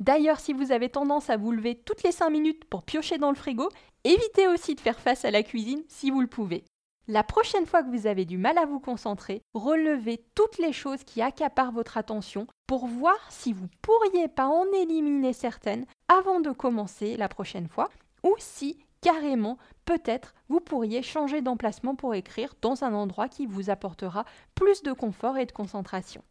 D'ailleurs, 0.00 0.40
si 0.40 0.52
vous 0.52 0.72
avez 0.72 0.88
tendance 0.88 1.30
à 1.30 1.36
vous 1.36 1.52
lever 1.52 1.76
toutes 1.76 2.02
les 2.02 2.10
5 2.10 2.30
minutes 2.30 2.64
pour 2.64 2.82
piocher 2.82 3.18
dans 3.18 3.30
le 3.30 3.36
frigo, 3.36 3.68
évitez 4.02 4.48
aussi 4.48 4.74
de 4.74 4.80
faire 4.80 4.98
face 4.98 5.24
à 5.24 5.30
la 5.30 5.44
cuisine 5.44 5.84
si 5.86 6.10
vous 6.10 6.20
le 6.20 6.26
pouvez. 6.26 6.64
La 7.08 7.24
prochaine 7.24 7.66
fois 7.66 7.82
que 7.82 7.90
vous 7.90 8.06
avez 8.06 8.24
du 8.24 8.38
mal 8.38 8.56
à 8.58 8.64
vous 8.64 8.78
concentrer, 8.78 9.42
relevez 9.54 10.24
toutes 10.36 10.58
les 10.58 10.72
choses 10.72 11.02
qui 11.02 11.20
accaparent 11.20 11.72
votre 11.72 11.96
attention 11.96 12.46
pour 12.68 12.86
voir 12.86 13.18
si 13.28 13.52
vous 13.52 13.66
pourriez 13.82 14.28
pas 14.28 14.46
en 14.46 14.64
éliminer 14.72 15.32
certaines 15.32 15.84
avant 16.06 16.38
de 16.38 16.52
commencer 16.52 17.16
la 17.16 17.28
prochaine 17.28 17.66
fois 17.66 17.88
ou 18.22 18.36
si 18.38 18.78
carrément, 19.00 19.58
peut-être, 19.84 20.32
vous 20.48 20.60
pourriez 20.60 21.02
changer 21.02 21.42
d'emplacement 21.42 21.96
pour 21.96 22.14
écrire 22.14 22.54
dans 22.62 22.84
un 22.84 22.94
endroit 22.94 23.28
qui 23.28 23.46
vous 23.46 23.68
apportera 23.68 24.24
plus 24.54 24.84
de 24.84 24.92
confort 24.92 25.38
et 25.38 25.46
de 25.46 25.50
concentration. 25.50 26.22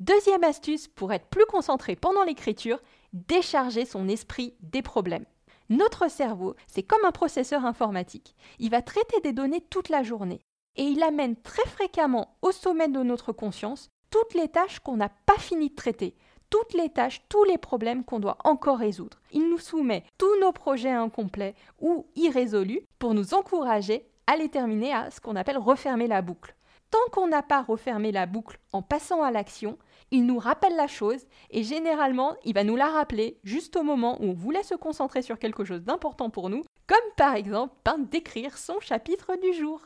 Deuxième 0.00 0.42
astuce 0.42 0.88
pour 0.88 1.12
être 1.12 1.28
plus 1.28 1.46
concentré 1.46 1.94
pendant 1.94 2.24
l'écriture, 2.24 2.82
décharger 3.12 3.84
son 3.84 4.08
esprit 4.08 4.54
des 4.60 4.82
problèmes. 4.82 5.24
Notre 5.70 6.10
cerveau, 6.10 6.54
c'est 6.66 6.82
comme 6.82 7.04
un 7.04 7.12
processeur 7.12 7.64
informatique. 7.64 8.34
Il 8.58 8.70
va 8.70 8.82
traiter 8.82 9.20
des 9.22 9.32
données 9.32 9.62
toute 9.70 9.88
la 9.88 10.02
journée 10.02 10.40
et 10.76 10.82
il 10.82 11.02
amène 11.02 11.36
très 11.36 11.66
fréquemment 11.66 12.36
au 12.42 12.52
sommet 12.52 12.88
de 12.88 13.02
notre 13.02 13.32
conscience 13.32 13.88
toutes 14.10 14.34
les 14.34 14.48
tâches 14.48 14.78
qu'on 14.78 14.96
n'a 14.96 15.10
pas 15.26 15.38
fini 15.38 15.70
de 15.70 15.74
traiter, 15.74 16.14
toutes 16.50 16.74
les 16.74 16.88
tâches, 16.88 17.22
tous 17.28 17.42
les 17.44 17.58
problèmes 17.58 18.04
qu'on 18.04 18.20
doit 18.20 18.38
encore 18.44 18.78
résoudre. 18.78 19.18
Il 19.32 19.48
nous 19.48 19.58
soumet 19.58 20.04
tous 20.18 20.38
nos 20.40 20.52
projets 20.52 20.90
incomplets 20.90 21.54
ou 21.80 22.06
irrésolus 22.14 22.82
pour 22.98 23.14
nous 23.14 23.34
encourager 23.34 24.06
à 24.26 24.36
les 24.36 24.48
terminer 24.48 24.92
à 24.92 25.10
ce 25.10 25.20
qu'on 25.20 25.36
appelle 25.36 25.58
refermer 25.58 26.06
la 26.06 26.22
boucle. 26.22 26.54
Tant 26.94 27.10
qu'on 27.10 27.26
n'a 27.26 27.42
pas 27.42 27.60
refermé 27.60 28.12
la 28.12 28.24
boucle 28.24 28.60
en 28.70 28.80
passant 28.80 29.24
à 29.24 29.32
l'action, 29.32 29.78
il 30.12 30.26
nous 30.26 30.38
rappelle 30.38 30.76
la 30.76 30.86
chose 30.86 31.26
et 31.50 31.64
généralement 31.64 32.36
il 32.44 32.54
va 32.54 32.62
nous 32.62 32.76
la 32.76 32.86
rappeler 32.86 33.40
juste 33.42 33.74
au 33.74 33.82
moment 33.82 34.16
où 34.22 34.26
on 34.26 34.32
voulait 34.32 34.62
se 34.62 34.76
concentrer 34.76 35.20
sur 35.20 35.40
quelque 35.40 35.64
chose 35.64 35.82
d'important 35.82 36.30
pour 36.30 36.50
nous, 36.50 36.62
comme 36.86 36.96
par 37.16 37.34
exemple 37.34 37.74
d'écrire 38.12 38.56
son 38.56 38.78
chapitre 38.78 39.32
du 39.42 39.52
jour. 39.54 39.80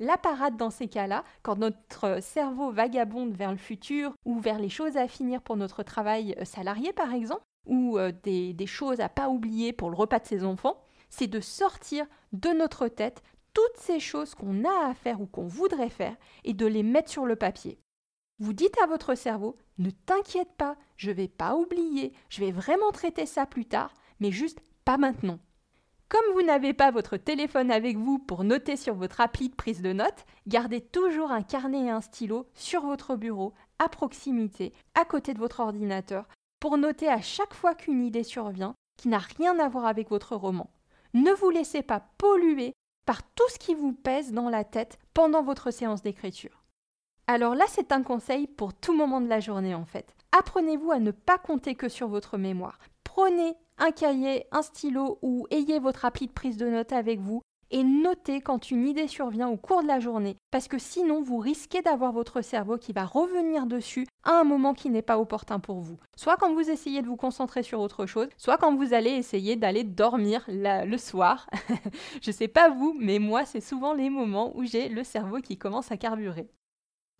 la 0.00 0.16
parade 0.16 0.56
dans 0.56 0.70
ces 0.70 0.88
cas-là, 0.88 1.22
quand 1.44 1.56
notre 1.56 2.20
cerveau 2.20 2.72
vagabonde 2.72 3.36
vers 3.36 3.52
le 3.52 3.56
futur 3.56 4.12
ou 4.24 4.40
vers 4.40 4.58
les 4.58 4.70
choses 4.70 4.96
à 4.96 5.06
finir 5.06 5.42
pour 5.42 5.56
notre 5.56 5.84
travail 5.84 6.34
euh, 6.40 6.44
salarié 6.44 6.92
par 6.92 7.14
exemple, 7.14 7.44
ou 7.68 7.96
euh, 7.96 8.10
des, 8.24 8.54
des 8.54 8.66
choses 8.66 8.98
à 8.98 9.08
pas 9.08 9.28
oublier 9.28 9.72
pour 9.72 9.88
le 9.88 9.94
repas 9.94 10.18
de 10.18 10.26
ses 10.26 10.42
enfants, 10.42 10.82
c'est 11.10 11.28
de 11.28 11.40
sortir 11.40 12.06
de 12.32 12.48
notre 12.48 12.88
tête 12.88 13.22
toutes 13.52 13.76
ces 13.76 14.00
choses 14.00 14.34
qu'on 14.34 14.64
a 14.64 14.88
à 14.88 14.94
faire 14.94 15.20
ou 15.20 15.26
qu'on 15.26 15.46
voudrait 15.46 15.90
faire 15.90 16.16
et 16.44 16.54
de 16.54 16.66
les 16.66 16.82
mettre 16.82 17.10
sur 17.10 17.26
le 17.26 17.36
papier. 17.36 17.78
Vous 18.38 18.52
dites 18.52 18.80
à 18.82 18.86
votre 18.86 19.14
cerveau, 19.14 19.56
ne 19.78 19.90
t'inquiète 19.90 20.52
pas, 20.56 20.76
je 20.96 21.10
vais 21.10 21.28
pas 21.28 21.54
oublier, 21.56 22.12
je 22.30 22.40
vais 22.40 22.52
vraiment 22.52 22.90
traiter 22.90 23.26
ça 23.26 23.44
plus 23.44 23.66
tard, 23.66 23.92
mais 24.18 24.30
juste 24.30 24.60
pas 24.84 24.96
maintenant. 24.96 25.38
Comme 26.08 26.32
vous 26.34 26.42
n'avez 26.42 26.72
pas 26.72 26.90
votre 26.90 27.16
téléphone 27.16 27.70
avec 27.70 27.96
vous 27.96 28.18
pour 28.18 28.42
noter 28.42 28.76
sur 28.76 28.94
votre 28.94 29.20
appli 29.20 29.48
de 29.48 29.54
prise 29.54 29.80
de 29.80 29.92
notes, 29.92 30.24
gardez 30.48 30.80
toujours 30.80 31.30
un 31.30 31.42
carnet 31.42 31.84
et 31.84 31.90
un 31.90 32.00
stylo 32.00 32.46
sur 32.54 32.82
votre 32.82 33.14
bureau, 33.14 33.54
à 33.78 33.88
proximité, 33.88 34.72
à 34.94 35.04
côté 35.04 35.34
de 35.34 35.38
votre 35.38 35.60
ordinateur, 35.60 36.26
pour 36.60 36.78
noter 36.78 37.08
à 37.08 37.20
chaque 37.20 37.54
fois 37.54 37.74
qu'une 37.74 38.02
idée 38.02 38.24
survient 38.24 38.74
qui 38.96 39.08
n'a 39.08 39.18
rien 39.18 39.58
à 39.58 39.68
voir 39.68 39.86
avec 39.86 40.10
votre 40.10 40.34
roman. 40.34 40.70
Ne 41.14 41.32
vous 41.32 41.50
laissez 41.50 41.82
pas 41.82 42.08
polluer 42.18 42.72
par 43.06 43.22
tout 43.22 43.48
ce 43.48 43.58
qui 43.58 43.74
vous 43.74 43.92
pèse 43.92 44.32
dans 44.32 44.48
la 44.48 44.64
tête 44.64 44.98
pendant 45.14 45.42
votre 45.42 45.70
séance 45.70 46.02
d'écriture. 46.02 46.64
Alors 47.26 47.54
là, 47.54 47.64
c'est 47.68 47.92
un 47.92 48.02
conseil 48.02 48.46
pour 48.46 48.74
tout 48.74 48.94
moment 48.94 49.20
de 49.20 49.28
la 49.28 49.40
journée 49.40 49.74
en 49.74 49.84
fait. 49.84 50.14
Apprenez-vous 50.32 50.90
à 50.90 50.98
ne 50.98 51.10
pas 51.10 51.38
compter 51.38 51.74
que 51.74 51.88
sur 51.88 52.08
votre 52.08 52.38
mémoire. 52.38 52.78
Prenez 53.04 53.54
un 53.78 53.90
cahier, 53.90 54.46
un 54.52 54.62
stylo 54.62 55.18
ou 55.22 55.46
ayez 55.50 55.78
votre 55.78 56.04
appli 56.04 56.26
de 56.26 56.32
prise 56.32 56.56
de 56.56 56.68
notes 56.68 56.92
avec 56.92 57.20
vous 57.20 57.42
et 57.70 57.82
notez 57.84 58.40
quand 58.40 58.70
une 58.70 58.88
idée 58.88 59.08
survient 59.08 59.48
au 59.48 59.56
cours 59.56 59.82
de 59.82 59.88
la 59.88 60.00
journée, 60.00 60.36
parce 60.50 60.68
que 60.68 60.78
sinon 60.78 61.22
vous 61.22 61.38
risquez 61.38 61.82
d'avoir 61.82 62.12
votre 62.12 62.42
cerveau 62.42 62.78
qui 62.78 62.92
va 62.92 63.04
revenir 63.04 63.66
dessus 63.66 64.06
à 64.24 64.32
un 64.40 64.44
moment 64.44 64.74
qui 64.74 64.90
n'est 64.90 65.02
pas 65.02 65.18
opportun 65.18 65.60
pour 65.60 65.80
vous. 65.80 65.98
Soit 66.16 66.36
quand 66.36 66.52
vous 66.52 66.70
essayez 66.70 67.02
de 67.02 67.06
vous 67.06 67.16
concentrer 67.16 67.62
sur 67.62 67.80
autre 67.80 68.06
chose, 68.06 68.28
soit 68.36 68.58
quand 68.58 68.74
vous 68.74 68.92
allez 68.92 69.10
essayer 69.10 69.56
d'aller 69.56 69.84
dormir 69.84 70.44
le 70.48 70.96
soir. 70.96 71.48
Je 72.22 72.30
sais 72.30 72.48
pas 72.48 72.70
vous, 72.70 72.94
mais 72.98 73.18
moi 73.18 73.44
c'est 73.44 73.60
souvent 73.60 73.94
les 73.94 74.10
moments 74.10 74.52
où 74.56 74.64
j'ai 74.64 74.88
le 74.88 75.04
cerveau 75.04 75.38
qui 75.38 75.56
commence 75.56 75.92
à 75.92 75.96
carburer. 75.96 76.50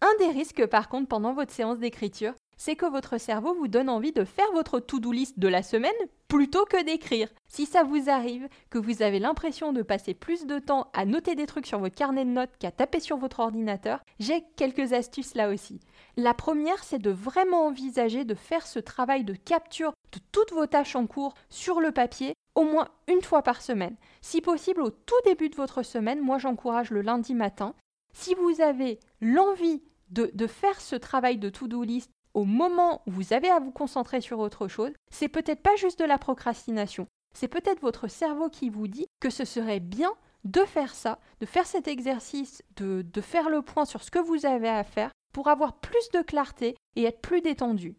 Un 0.03 0.19
des 0.19 0.31
risques 0.31 0.67
par 0.67 0.89
contre 0.89 1.09
pendant 1.09 1.35
votre 1.35 1.53
séance 1.53 1.79
d'écriture, 1.79 2.33
c'est 2.61 2.77
que 2.77 2.85
votre 2.85 3.17
cerveau 3.17 3.55
vous 3.55 3.69
donne 3.69 3.89
envie 3.89 4.13
de 4.13 4.23
faire 4.23 4.53
votre 4.53 4.81
to-do 4.81 5.13
list 5.13 5.39
de 5.39 5.49
la 5.49 5.63
semaine 5.63 5.91
plutôt 6.29 6.67
que 6.67 6.85
d'écrire. 6.85 7.31
Si 7.49 7.65
ça 7.65 7.85
vous 7.85 8.11
arrive, 8.11 8.49
que 8.69 8.77
vous 8.77 9.01
avez 9.01 9.19
l'impression 9.19 9.73
de 9.73 9.81
passer 9.81 10.13
plus 10.13 10.45
de 10.45 10.59
temps 10.59 10.91
à 10.93 11.07
noter 11.07 11.35
des 11.35 11.47
trucs 11.47 11.67
sur 11.67 11.79
votre 11.79 11.95
carnet 11.95 12.27
de 12.27 12.31
notes 12.31 12.55
qu'à 12.59 12.71
taper 12.71 13.01
sur 13.01 13.17
votre 13.17 13.41
ordinateur, 13.41 14.05
j'ai 14.19 14.45
quelques 14.57 14.93
astuces 14.93 15.35
là 15.35 15.49
aussi. 15.49 15.81
La 16.19 16.35
première, 16.35 16.85
c'est 16.85 16.99
de 16.99 17.09
vraiment 17.09 17.65
envisager 17.65 18.27
de 18.27 18.35
faire 18.35 18.67
ce 18.67 18.79
travail 18.79 19.25
de 19.25 19.33
capture 19.33 19.95
de 20.13 20.19
toutes 20.31 20.53
vos 20.53 20.67
tâches 20.67 20.97
en 20.97 21.07
cours 21.07 21.33
sur 21.49 21.81
le 21.81 21.93
papier 21.93 22.35
au 22.55 22.65
moins 22.65 22.89
une 23.09 23.23
fois 23.23 23.41
par 23.41 23.63
semaine. 23.63 23.97
Si 24.21 24.43
possible, 24.43 24.83
au 24.83 24.91
tout 24.91 25.15
début 25.25 25.49
de 25.49 25.57
votre 25.57 25.83
semaine, 25.83 26.21
moi 26.21 26.37
j'encourage 26.37 26.91
le 26.91 27.01
lundi 27.01 27.33
matin. 27.33 27.75
Si 28.13 28.35
vous 28.35 28.61
avez 28.61 29.01
l'envie 29.23 29.81
de, 30.11 30.47
faire 30.47 30.81
ce 30.81 30.97
travail 30.97 31.39
de 31.39 31.49
to-do 31.49 31.83
list 31.83 32.11
au 32.35 32.45
moment 32.45 33.03
où 33.07 33.11
vous 33.11 33.33
avez 33.33 33.51
à 33.51 33.61
vous 33.61 33.73
concentrer 33.73 34.21
sur 34.21 34.39
autre 34.39 34.69
chose, 34.69 34.93
c'est 35.11 35.29
peut-être 35.29 35.63
pas 35.63 35.77
juste 35.77 35.99
de 35.99 36.05
la 36.05 36.19
procrastination. 36.19 37.07
C'est 37.35 37.49
peut-être 37.49 37.81
votre 37.81 38.09
cerveau 38.09 38.49
qui 38.49 38.71
vous 38.71 38.89
dit 38.89 39.07
que 39.21 39.31
ce 39.31 39.45
serait 39.45 39.81
bien 39.81 40.13
de 40.45 40.61
faire 40.65 40.95
ça, 40.95 41.19
de 41.41 41.47
faire 41.47 41.67
cet 41.67 41.87
exercice, 41.87 42.63
de, 42.77 43.03
de 43.03 43.21
faire 43.21 43.51
le 43.51 43.63
point 43.63 43.85
sur 43.85 44.03
ce 44.03 44.11
que 44.11 44.19
vous 44.19 44.47
avez 44.47 44.69
à 44.69 44.85
faire 44.85 45.11
pour 45.33 45.49
avoir 45.49 45.75
plus 45.75 46.09
de 46.13 46.23
clarté 46.23 46.77
et 46.97 47.05
être 47.05 47.21
plus 47.21 47.41
détendu. 47.41 47.97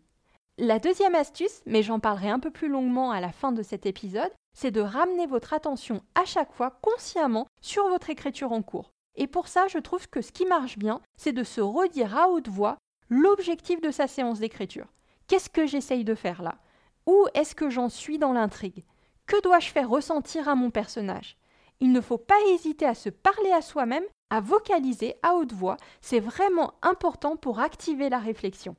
La 0.58 0.80
deuxième 0.80 1.16
astuce, 1.16 1.62
mais 1.66 1.82
j'en 1.82 2.00
parlerai 2.00 2.30
un 2.30 2.40
peu 2.40 2.52
plus 2.52 2.68
longuement 2.68 3.12
à 3.12 3.22
la 3.22 3.32
fin 3.32 3.52
de 3.52 3.64
cet 3.64 3.86
épisode, 3.86 4.32
c'est 4.54 4.72
de 4.72 4.82
ramener 4.82 5.26
votre 5.28 5.54
attention 5.54 6.02
à 6.16 6.26
chaque 6.26 6.52
fois 6.52 6.78
consciemment 6.82 7.48
sur 7.62 7.88
votre 7.88 8.10
écriture 8.10 8.52
en 8.52 8.62
cours. 8.62 8.92
Et 9.16 9.28
pour 9.28 9.48
ça, 9.48 9.68
je 9.68 9.78
trouve 9.78 10.08
que 10.10 10.22
ce 10.22 10.32
qui 10.32 10.46
marche 10.46 10.78
bien, 10.78 11.02
c'est 11.18 11.34
de 11.34 11.44
se 11.44 11.62
redire 11.62 12.18
à 12.18 12.30
haute 12.30 12.48
voix 12.48 12.78
l'objectif 13.12 13.82
de 13.82 13.92
sa 13.92 14.08
séance 14.08 14.40
d'écriture. 14.40 14.88
Qu'est-ce 15.28 15.50
que 15.50 15.68
j'essaye 15.68 16.06
de 16.06 16.16
faire 16.16 16.42
là? 16.42 16.58
Où 17.06 17.28
est-ce 17.34 17.54
que 17.54 17.70
j'en 17.70 17.90
suis 17.90 18.18
dans 18.18 18.32
l'intrigue? 18.32 18.86
Que 19.28 19.40
dois-je 19.42 19.70
faire 19.70 19.90
ressentir 19.90 20.48
à 20.48 20.56
mon 20.56 20.72
personnage? 20.72 21.38
Il 21.82 21.92
ne 21.92 22.00
faut 22.00 22.18
pas 22.18 22.40
hésiter 22.54 22.86
à 22.86 22.96
se 22.96 23.10
parler 23.10 23.52
à 23.52 23.62
soi-même, 23.62 24.06
à 24.30 24.40
vocaliser 24.40 25.16
à 25.24 25.36
haute 25.36 25.52
voix, 25.52 25.76
c'est 26.00 26.22
vraiment 26.22 26.74
important 26.82 27.36
pour 27.36 27.60
activer 27.60 28.08
la 28.08 28.20
réflexion. 28.20 28.78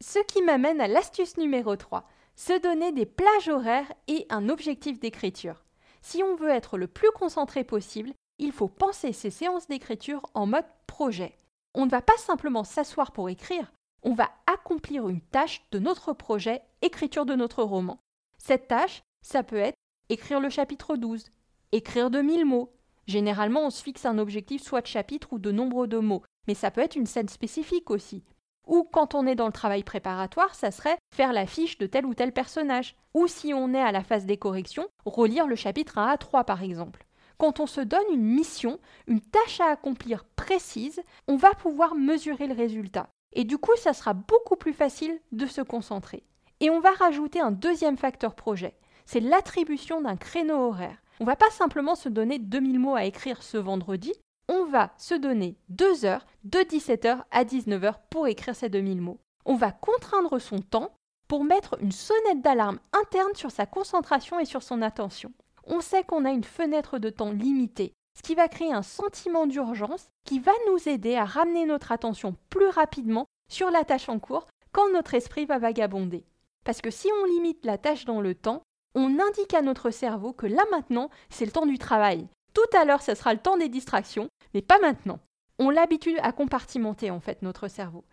Ce 0.00 0.18
qui 0.18 0.42
m'amène 0.42 0.80
à 0.80 0.88
l'astuce 0.88 1.36
numéro 1.36 1.76
3, 1.76 2.04
se 2.34 2.58
donner 2.60 2.90
des 2.90 3.06
plages 3.06 3.48
horaires 3.48 3.92
et 4.08 4.26
un 4.30 4.48
objectif 4.48 4.98
d'écriture. 4.98 5.64
Si 6.02 6.24
on 6.24 6.34
veut 6.34 6.50
être 6.50 6.76
le 6.76 6.88
plus 6.88 7.10
concentré 7.12 7.62
possible, 7.62 8.12
il 8.38 8.50
faut 8.50 8.68
penser 8.68 9.12
ces 9.12 9.30
séances 9.30 9.68
d'écriture 9.68 10.22
en 10.34 10.46
mode 10.46 10.66
projet 10.88 11.36
on 11.78 11.86
ne 11.86 11.90
va 11.90 12.02
pas 12.02 12.16
simplement 12.16 12.64
s'asseoir 12.64 13.12
pour 13.12 13.30
écrire, 13.30 13.72
on 14.02 14.12
va 14.12 14.28
accomplir 14.52 15.08
une 15.08 15.20
tâche 15.20 15.62
de 15.70 15.78
notre 15.78 16.12
projet, 16.12 16.60
écriture 16.82 17.24
de 17.24 17.36
notre 17.36 17.62
roman. 17.62 18.00
Cette 18.36 18.66
tâche, 18.66 19.02
ça 19.22 19.44
peut 19.44 19.56
être 19.56 19.76
écrire 20.08 20.40
le 20.40 20.50
chapitre 20.50 20.96
12, 20.96 21.30
écrire 21.70 22.10
de 22.10 22.20
1000 22.20 22.44
mots. 22.44 22.72
Généralement, 23.06 23.64
on 23.64 23.70
se 23.70 23.84
fixe 23.84 24.06
un 24.06 24.18
objectif 24.18 24.60
soit 24.60 24.80
de 24.80 24.88
chapitre 24.88 25.32
ou 25.32 25.38
de 25.38 25.52
nombre 25.52 25.86
de 25.86 25.98
mots, 25.98 26.24
mais 26.48 26.54
ça 26.54 26.72
peut 26.72 26.80
être 26.80 26.96
une 26.96 27.06
scène 27.06 27.28
spécifique 27.28 27.90
aussi. 27.90 28.24
Ou 28.66 28.82
quand 28.82 29.14
on 29.14 29.24
est 29.24 29.36
dans 29.36 29.46
le 29.46 29.52
travail 29.52 29.84
préparatoire, 29.84 30.56
ça 30.56 30.72
serait 30.72 30.98
faire 31.14 31.32
la 31.32 31.46
fiche 31.46 31.78
de 31.78 31.86
tel 31.86 32.06
ou 32.06 32.14
tel 32.14 32.32
personnage. 32.32 32.96
Ou 33.14 33.28
si 33.28 33.54
on 33.54 33.72
est 33.72 33.80
à 33.80 33.92
la 33.92 34.02
phase 34.02 34.26
des 34.26 34.36
corrections, 34.36 34.88
relire 35.06 35.46
le 35.46 35.54
chapitre 35.54 35.98
1 35.98 36.08
à 36.08 36.18
3 36.18 36.42
par 36.42 36.64
exemple 36.64 37.07
quand 37.38 37.60
on 37.60 37.66
se 37.66 37.80
donne 37.80 38.12
une 38.12 38.24
mission, 38.24 38.78
une 39.06 39.20
tâche 39.20 39.60
à 39.60 39.66
accomplir 39.66 40.24
précise, 40.36 41.00
on 41.28 41.36
va 41.36 41.54
pouvoir 41.54 41.94
mesurer 41.94 42.46
le 42.46 42.54
résultat. 42.54 43.08
Et 43.32 43.44
du 43.44 43.58
coup, 43.58 43.76
ça 43.76 43.92
sera 43.92 44.12
beaucoup 44.12 44.56
plus 44.56 44.72
facile 44.72 45.18
de 45.32 45.46
se 45.46 45.60
concentrer. 45.60 46.24
Et 46.60 46.70
on 46.70 46.80
va 46.80 46.90
rajouter 46.90 47.40
un 47.40 47.52
deuxième 47.52 47.96
facteur 47.96 48.34
projet, 48.34 48.74
c'est 49.06 49.20
l'attribution 49.20 50.00
d'un 50.00 50.16
créneau 50.16 50.68
horaire. 50.68 50.98
On 51.20 51.24
ne 51.24 51.28
va 51.30 51.36
pas 51.36 51.50
simplement 51.50 51.94
se 51.94 52.08
donner 52.08 52.38
2000 52.38 52.78
mots 52.78 52.96
à 52.96 53.04
écrire 53.04 53.42
ce 53.42 53.56
vendredi, 53.56 54.12
on 54.48 54.64
va 54.64 54.92
se 54.96 55.14
donner 55.14 55.56
2 55.68 56.04
heures 56.04 56.26
de 56.44 56.58
17h 56.58 57.22
à 57.30 57.44
19h 57.44 57.94
pour 58.10 58.26
écrire 58.26 58.56
ces 58.56 58.68
2000 58.68 59.00
mots. 59.00 59.20
On 59.44 59.54
va 59.54 59.72
contraindre 59.72 60.40
son 60.40 60.58
temps 60.58 60.92
pour 61.28 61.44
mettre 61.44 61.76
une 61.80 61.92
sonnette 61.92 62.42
d'alarme 62.42 62.80
interne 62.92 63.34
sur 63.34 63.50
sa 63.50 63.66
concentration 63.66 64.40
et 64.40 64.46
sur 64.46 64.62
son 64.62 64.82
attention 64.82 65.32
on 65.68 65.80
sait 65.80 66.02
qu'on 66.02 66.24
a 66.24 66.30
une 66.30 66.44
fenêtre 66.44 66.98
de 66.98 67.10
temps 67.10 67.30
limitée, 67.30 67.92
ce 68.16 68.22
qui 68.22 68.34
va 68.34 68.48
créer 68.48 68.72
un 68.72 68.82
sentiment 68.82 69.46
d'urgence 69.46 70.08
qui 70.24 70.40
va 70.40 70.52
nous 70.68 70.88
aider 70.88 71.14
à 71.14 71.24
ramener 71.24 71.66
notre 71.66 71.92
attention 71.92 72.34
plus 72.50 72.68
rapidement 72.68 73.26
sur 73.50 73.70
la 73.70 73.84
tâche 73.84 74.08
en 74.08 74.18
cours 74.18 74.46
quand 74.72 74.90
notre 74.92 75.14
esprit 75.14 75.46
va 75.46 75.58
vagabonder. 75.58 76.24
Parce 76.64 76.80
que 76.80 76.90
si 76.90 77.08
on 77.22 77.26
limite 77.26 77.64
la 77.64 77.78
tâche 77.78 78.04
dans 78.04 78.20
le 78.20 78.34
temps, 78.34 78.62
on 78.94 79.18
indique 79.20 79.54
à 79.54 79.62
notre 79.62 79.90
cerveau 79.90 80.32
que 80.32 80.46
là 80.46 80.64
maintenant, 80.70 81.10
c'est 81.30 81.44
le 81.44 81.52
temps 81.52 81.66
du 81.66 81.78
travail. 81.78 82.26
Tout 82.54 82.76
à 82.76 82.84
l'heure, 82.84 83.02
ce 83.02 83.14
sera 83.14 83.32
le 83.32 83.40
temps 83.40 83.56
des 83.56 83.68
distractions, 83.68 84.28
mais 84.54 84.62
pas 84.62 84.78
maintenant. 84.80 85.20
On 85.58 85.70
l'habitue 85.70 86.18
à 86.18 86.32
compartimenter 86.32 87.10
en 87.10 87.20
fait 87.20 87.42
notre 87.42 87.68
cerveau. 87.68 88.04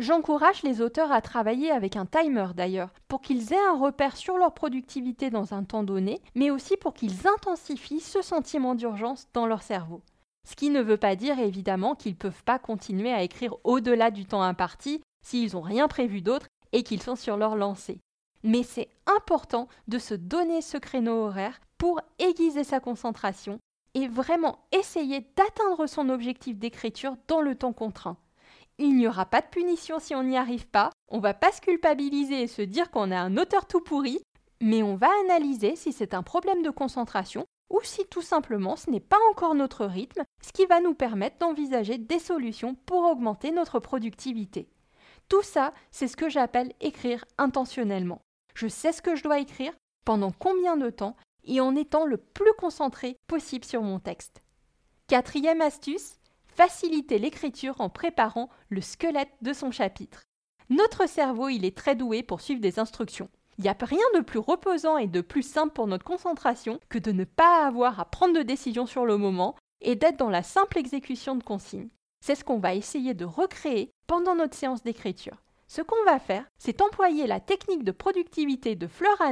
J'encourage 0.00 0.62
les 0.62 0.80
auteurs 0.80 1.10
à 1.10 1.20
travailler 1.20 1.72
avec 1.72 1.96
un 1.96 2.06
timer 2.06 2.48
d'ailleurs, 2.54 2.90
pour 3.08 3.20
qu'ils 3.20 3.52
aient 3.52 3.66
un 3.68 3.76
repère 3.76 4.16
sur 4.16 4.38
leur 4.38 4.54
productivité 4.54 5.28
dans 5.28 5.54
un 5.54 5.64
temps 5.64 5.82
donné, 5.82 6.22
mais 6.36 6.52
aussi 6.52 6.76
pour 6.76 6.94
qu'ils 6.94 7.26
intensifient 7.26 7.98
ce 7.98 8.22
sentiment 8.22 8.76
d'urgence 8.76 9.26
dans 9.32 9.46
leur 9.46 9.62
cerveau. 9.62 10.00
Ce 10.48 10.54
qui 10.54 10.70
ne 10.70 10.80
veut 10.80 10.98
pas 10.98 11.16
dire 11.16 11.40
évidemment 11.40 11.96
qu'ils 11.96 12.12
ne 12.12 12.16
peuvent 12.18 12.44
pas 12.44 12.60
continuer 12.60 13.12
à 13.12 13.24
écrire 13.24 13.56
au-delà 13.64 14.12
du 14.12 14.24
temps 14.24 14.42
imparti 14.42 15.02
s'ils 15.26 15.54
n'ont 15.54 15.62
rien 15.62 15.88
prévu 15.88 16.22
d'autre 16.22 16.46
et 16.70 16.84
qu'ils 16.84 17.02
sont 17.02 17.16
sur 17.16 17.36
leur 17.36 17.56
lancée. 17.56 17.98
Mais 18.44 18.62
c'est 18.62 18.88
important 19.06 19.66
de 19.88 19.98
se 19.98 20.14
donner 20.14 20.62
ce 20.62 20.78
créneau 20.78 21.24
horaire 21.24 21.58
pour 21.76 22.00
aiguiser 22.20 22.62
sa 22.62 22.78
concentration 22.78 23.58
et 23.94 24.06
vraiment 24.06 24.60
essayer 24.70 25.26
d'atteindre 25.36 25.86
son 25.86 26.08
objectif 26.08 26.56
d'écriture 26.56 27.16
dans 27.26 27.40
le 27.40 27.56
temps 27.56 27.72
contraint. 27.72 28.16
Il 28.78 28.96
n'y 28.96 29.08
aura 29.08 29.26
pas 29.26 29.40
de 29.40 29.46
punition 29.46 29.98
si 29.98 30.14
on 30.14 30.22
n'y 30.22 30.36
arrive 30.36 30.68
pas. 30.68 30.90
On 31.08 31.18
va 31.18 31.34
pas 31.34 31.50
se 31.50 31.60
culpabiliser 31.60 32.42
et 32.42 32.46
se 32.46 32.62
dire 32.62 32.90
qu'on 32.90 33.10
a 33.10 33.18
un 33.18 33.36
auteur 33.36 33.66
tout 33.66 33.80
pourri, 33.80 34.20
mais 34.60 34.82
on 34.82 34.94
va 34.94 35.10
analyser 35.24 35.74
si 35.74 35.92
c'est 35.92 36.14
un 36.14 36.22
problème 36.22 36.62
de 36.62 36.70
concentration 36.70 37.44
ou 37.70 37.80
si 37.82 38.06
tout 38.06 38.22
simplement 38.22 38.76
ce 38.76 38.90
n'est 38.90 39.00
pas 39.00 39.18
encore 39.30 39.54
notre 39.54 39.84
rythme, 39.84 40.22
ce 40.42 40.52
qui 40.52 40.64
va 40.66 40.80
nous 40.80 40.94
permettre 40.94 41.38
d'envisager 41.38 41.98
des 41.98 42.18
solutions 42.18 42.76
pour 42.86 43.02
augmenter 43.02 43.50
notre 43.50 43.78
productivité. 43.80 44.68
Tout 45.28 45.42
ça, 45.42 45.74
c'est 45.90 46.08
ce 46.08 46.16
que 46.16 46.30
j'appelle 46.30 46.72
écrire 46.80 47.24
intentionnellement. 47.36 48.22
Je 48.54 48.68
sais 48.68 48.92
ce 48.92 49.02
que 49.02 49.14
je 49.14 49.22
dois 49.22 49.40
écrire, 49.40 49.72
pendant 50.06 50.30
combien 50.30 50.76
de 50.76 50.88
temps, 50.88 51.16
et 51.44 51.60
en 51.60 51.76
étant 51.76 52.06
le 52.06 52.16
plus 52.16 52.52
concentré 52.58 53.16
possible 53.26 53.64
sur 53.64 53.82
mon 53.82 53.98
texte. 53.98 54.42
Quatrième 55.06 55.60
astuce, 55.60 56.17
faciliter 56.58 57.20
l'écriture 57.20 57.80
en 57.80 57.88
préparant 57.88 58.50
le 58.68 58.80
squelette 58.80 59.30
de 59.42 59.52
son 59.52 59.70
chapitre. 59.70 60.24
Notre 60.70 61.08
cerveau, 61.08 61.48
il 61.48 61.64
est 61.64 61.76
très 61.76 61.94
doué 61.94 62.24
pour 62.24 62.40
suivre 62.40 62.60
des 62.60 62.80
instructions. 62.80 63.28
Il 63.58 63.62
n'y 63.62 63.68
a 63.68 63.76
rien 63.80 64.04
de 64.16 64.22
plus 64.22 64.40
reposant 64.40 64.98
et 64.98 65.06
de 65.06 65.20
plus 65.20 65.44
simple 65.44 65.72
pour 65.72 65.86
notre 65.86 66.04
concentration 66.04 66.80
que 66.88 66.98
de 66.98 67.12
ne 67.12 67.22
pas 67.22 67.64
avoir 67.64 68.00
à 68.00 68.06
prendre 68.06 68.36
de 68.36 68.42
décision 68.42 68.86
sur 68.86 69.06
le 69.06 69.16
moment 69.16 69.54
et 69.82 69.94
d'être 69.94 70.16
dans 70.16 70.30
la 70.30 70.42
simple 70.42 70.78
exécution 70.78 71.36
de 71.36 71.44
consignes. 71.44 71.90
C'est 72.26 72.34
ce 72.34 72.42
qu'on 72.42 72.58
va 72.58 72.74
essayer 72.74 73.14
de 73.14 73.24
recréer 73.24 73.92
pendant 74.08 74.34
notre 74.34 74.56
séance 74.56 74.82
d'écriture. 74.82 75.36
Ce 75.68 75.80
qu'on 75.80 76.04
va 76.06 76.18
faire, 76.18 76.44
c'est 76.58 76.82
employer 76.82 77.28
la 77.28 77.38
technique 77.38 77.84
de 77.84 77.92
productivité 77.92 78.74
de 78.74 78.88
Fleur 78.88 79.22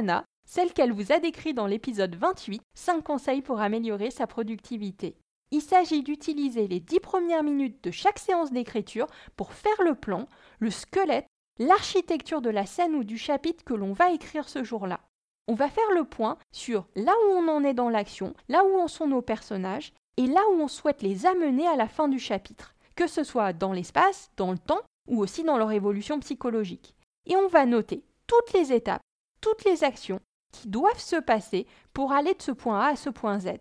celle 0.47 0.71
qu'elle 0.71 0.93
vous 0.93 1.11
a 1.11 1.19
décrite 1.19 1.57
dans 1.57 1.67
l'épisode 1.67 2.15
28, 2.15 2.61
5 2.73 3.03
conseils 3.03 3.41
pour 3.41 3.59
améliorer 3.59 4.11
sa 4.11 4.27
productivité. 4.27 5.17
Il 5.51 5.61
s'agit 5.61 6.03
d'utiliser 6.03 6.67
les 6.67 6.81
10 6.81 6.99
premières 6.99 7.43
minutes 7.43 7.81
de 7.83 7.91
chaque 7.91 8.19
séance 8.19 8.51
d'écriture 8.51 9.07
pour 9.37 9.53
faire 9.53 9.81
le 9.81 9.95
plan, 9.95 10.27
le 10.59 10.69
squelette, 10.69 11.27
l'architecture 11.57 12.41
de 12.41 12.49
la 12.49 12.65
scène 12.65 12.95
ou 12.95 13.05
du 13.05 13.17
chapitre 13.17 13.63
que 13.63 13.73
l'on 13.73 13.93
va 13.93 14.11
écrire 14.11 14.49
ce 14.49 14.63
jour-là. 14.63 14.99
On 15.47 15.53
va 15.53 15.69
faire 15.69 15.89
le 15.95 16.03
point 16.03 16.37
sur 16.51 16.87
là 16.95 17.13
où 17.25 17.31
on 17.31 17.47
en 17.47 17.63
est 17.63 17.73
dans 17.73 17.89
l'action, 17.89 18.33
là 18.49 18.65
où 18.65 18.77
en 18.77 18.89
sont 18.89 19.07
nos 19.07 19.21
personnages 19.21 19.93
et 20.17 20.27
là 20.27 20.41
où 20.51 20.61
on 20.61 20.67
souhaite 20.67 21.01
les 21.01 21.25
amener 21.25 21.65
à 21.65 21.77
la 21.77 21.87
fin 21.87 22.09
du 22.09 22.19
chapitre, 22.19 22.75
que 22.97 23.07
ce 23.07 23.23
soit 23.23 23.53
dans 23.53 23.71
l'espace, 23.71 24.29
dans 24.35 24.51
le 24.51 24.57
temps 24.57 24.81
ou 25.07 25.21
aussi 25.21 25.43
dans 25.43 25.57
leur 25.57 25.71
évolution 25.71 26.19
psychologique. 26.19 26.93
Et 27.25 27.37
on 27.37 27.47
va 27.47 27.65
noter 27.65 28.03
toutes 28.27 28.51
les 28.53 28.73
étapes, 28.73 29.01
toutes 29.39 29.63
les 29.63 29.85
actions 29.85 30.19
qui 30.51 30.67
doivent 30.67 30.99
se 30.99 31.15
passer 31.15 31.67
pour 31.93 32.11
aller 32.11 32.33
de 32.33 32.41
ce 32.41 32.51
point 32.51 32.81
A 32.81 32.87
à 32.87 32.95
ce 32.97 33.09
point 33.09 33.39
Z 33.39 33.51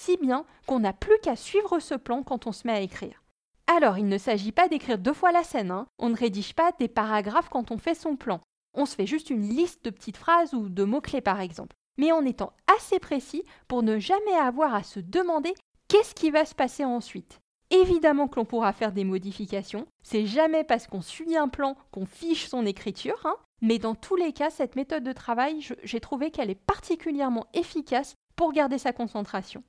si 0.00 0.16
bien 0.16 0.46
qu'on 0.66 0.80
n'a 0.80 0.94
plus 0.94 1.18
qu'à 1.22 1.36
suivre 1.36 1.78
ce 1.78 1.94
plan 1.94 2.22
quand 2.22 2.46
on 2.46 2.52
se 2.52 2.66
met 2.66 2.72
à 2.72 2.80
écrire. 2.80 3.22
Alors, 3.66 3.98
il 3.98 4.08
ne 4.08 4.18
s'agit 4.18 4.50
pas 4.50 4.66
d'écrire 4.66 4.98
deux 4.98 5.12
fois 5.12 5.30
la 5.30 5.44
scène, 5.44 5.70
hein. 5.70 5.86
on 5.98 6.08
ne 6.08 6.16
rédige 6.16 6.54
pas 6.54 6.72
des 6.78 6.88
paragraphes 6.88 7.50
quand 7.50 7.70
on 7.70 7.78
fait 7.78 7.94
son 7.94 8.16
plan. 8.16 8.40
On 8.74 8.86
se 8.86 8.94
fait 8.94 9.06
juste 9.06 9.30
une 9.30 9.46
liste 9.48 9.84
de 9.84 9.90
petites 9.90 10.16
phrases 10.16 10.54
ou 10.54 10.68
de 10.68 10.84
mots-clés 10.84 11.20
par 11.20 11.40
exemple, 11.40 11.76
mais 11.98 12.12
en 12.12 12.24
étant 12.24 12.52
assez 12.78 12.98
précis 12.98 13.44
pour 13.68 13.82
ne 13.82 13.98
jamais 13.98 14.34
avoir 14.40 14.74
à 14.74 14.82
se 14.82 15.00
demander 15.00 15.52
qu'est-ce 15.88 16.14
qui 16.14 16.30
va 16.30 16.46
se 16.46 16.54
passer 16.54 16.84
ensuite. 16.84 17.38
Évidemment 17.70 18.26
que 18.26 18.36
l'on 18.36 18.46
pourra 18.46 18.72
faire 18.72 18.92
des 18.92 19.04
modifications, 19.04 19.86
c'est 20.02 20.26
jamais 20.26 20.64
parce 20.64 20.86
qu'on 20.86 21.02
suit 21.02 21.36
un 21.36 21.48
plan 21.48 21.76
qu'on 21.92 22.06
fiche 22.06 22.48
son 22.48 22.64
écriture, 22.64 23.20
hein. 23.24 23.36
mais 23.60 23.78
dans 23.78 23.94
tous 23.94 24.16
les 24.16 24.32
cas, 24.32 24.50
cette 24.50 24.76
méthode 24.76 25.04
de 25.04 25.12
travail, 25.12 25.60
j'ai 25.84 26.00
trouvé 26.00 26.30
qu'elle 26.30 26.50
est 26.50 26.54
particulièrement 26.54 27.46
efficace 27.52 28.14
pour 28.34 28.52
garder 28.52 28.78
sa 28.78 28.92
concentration 28.92 29.62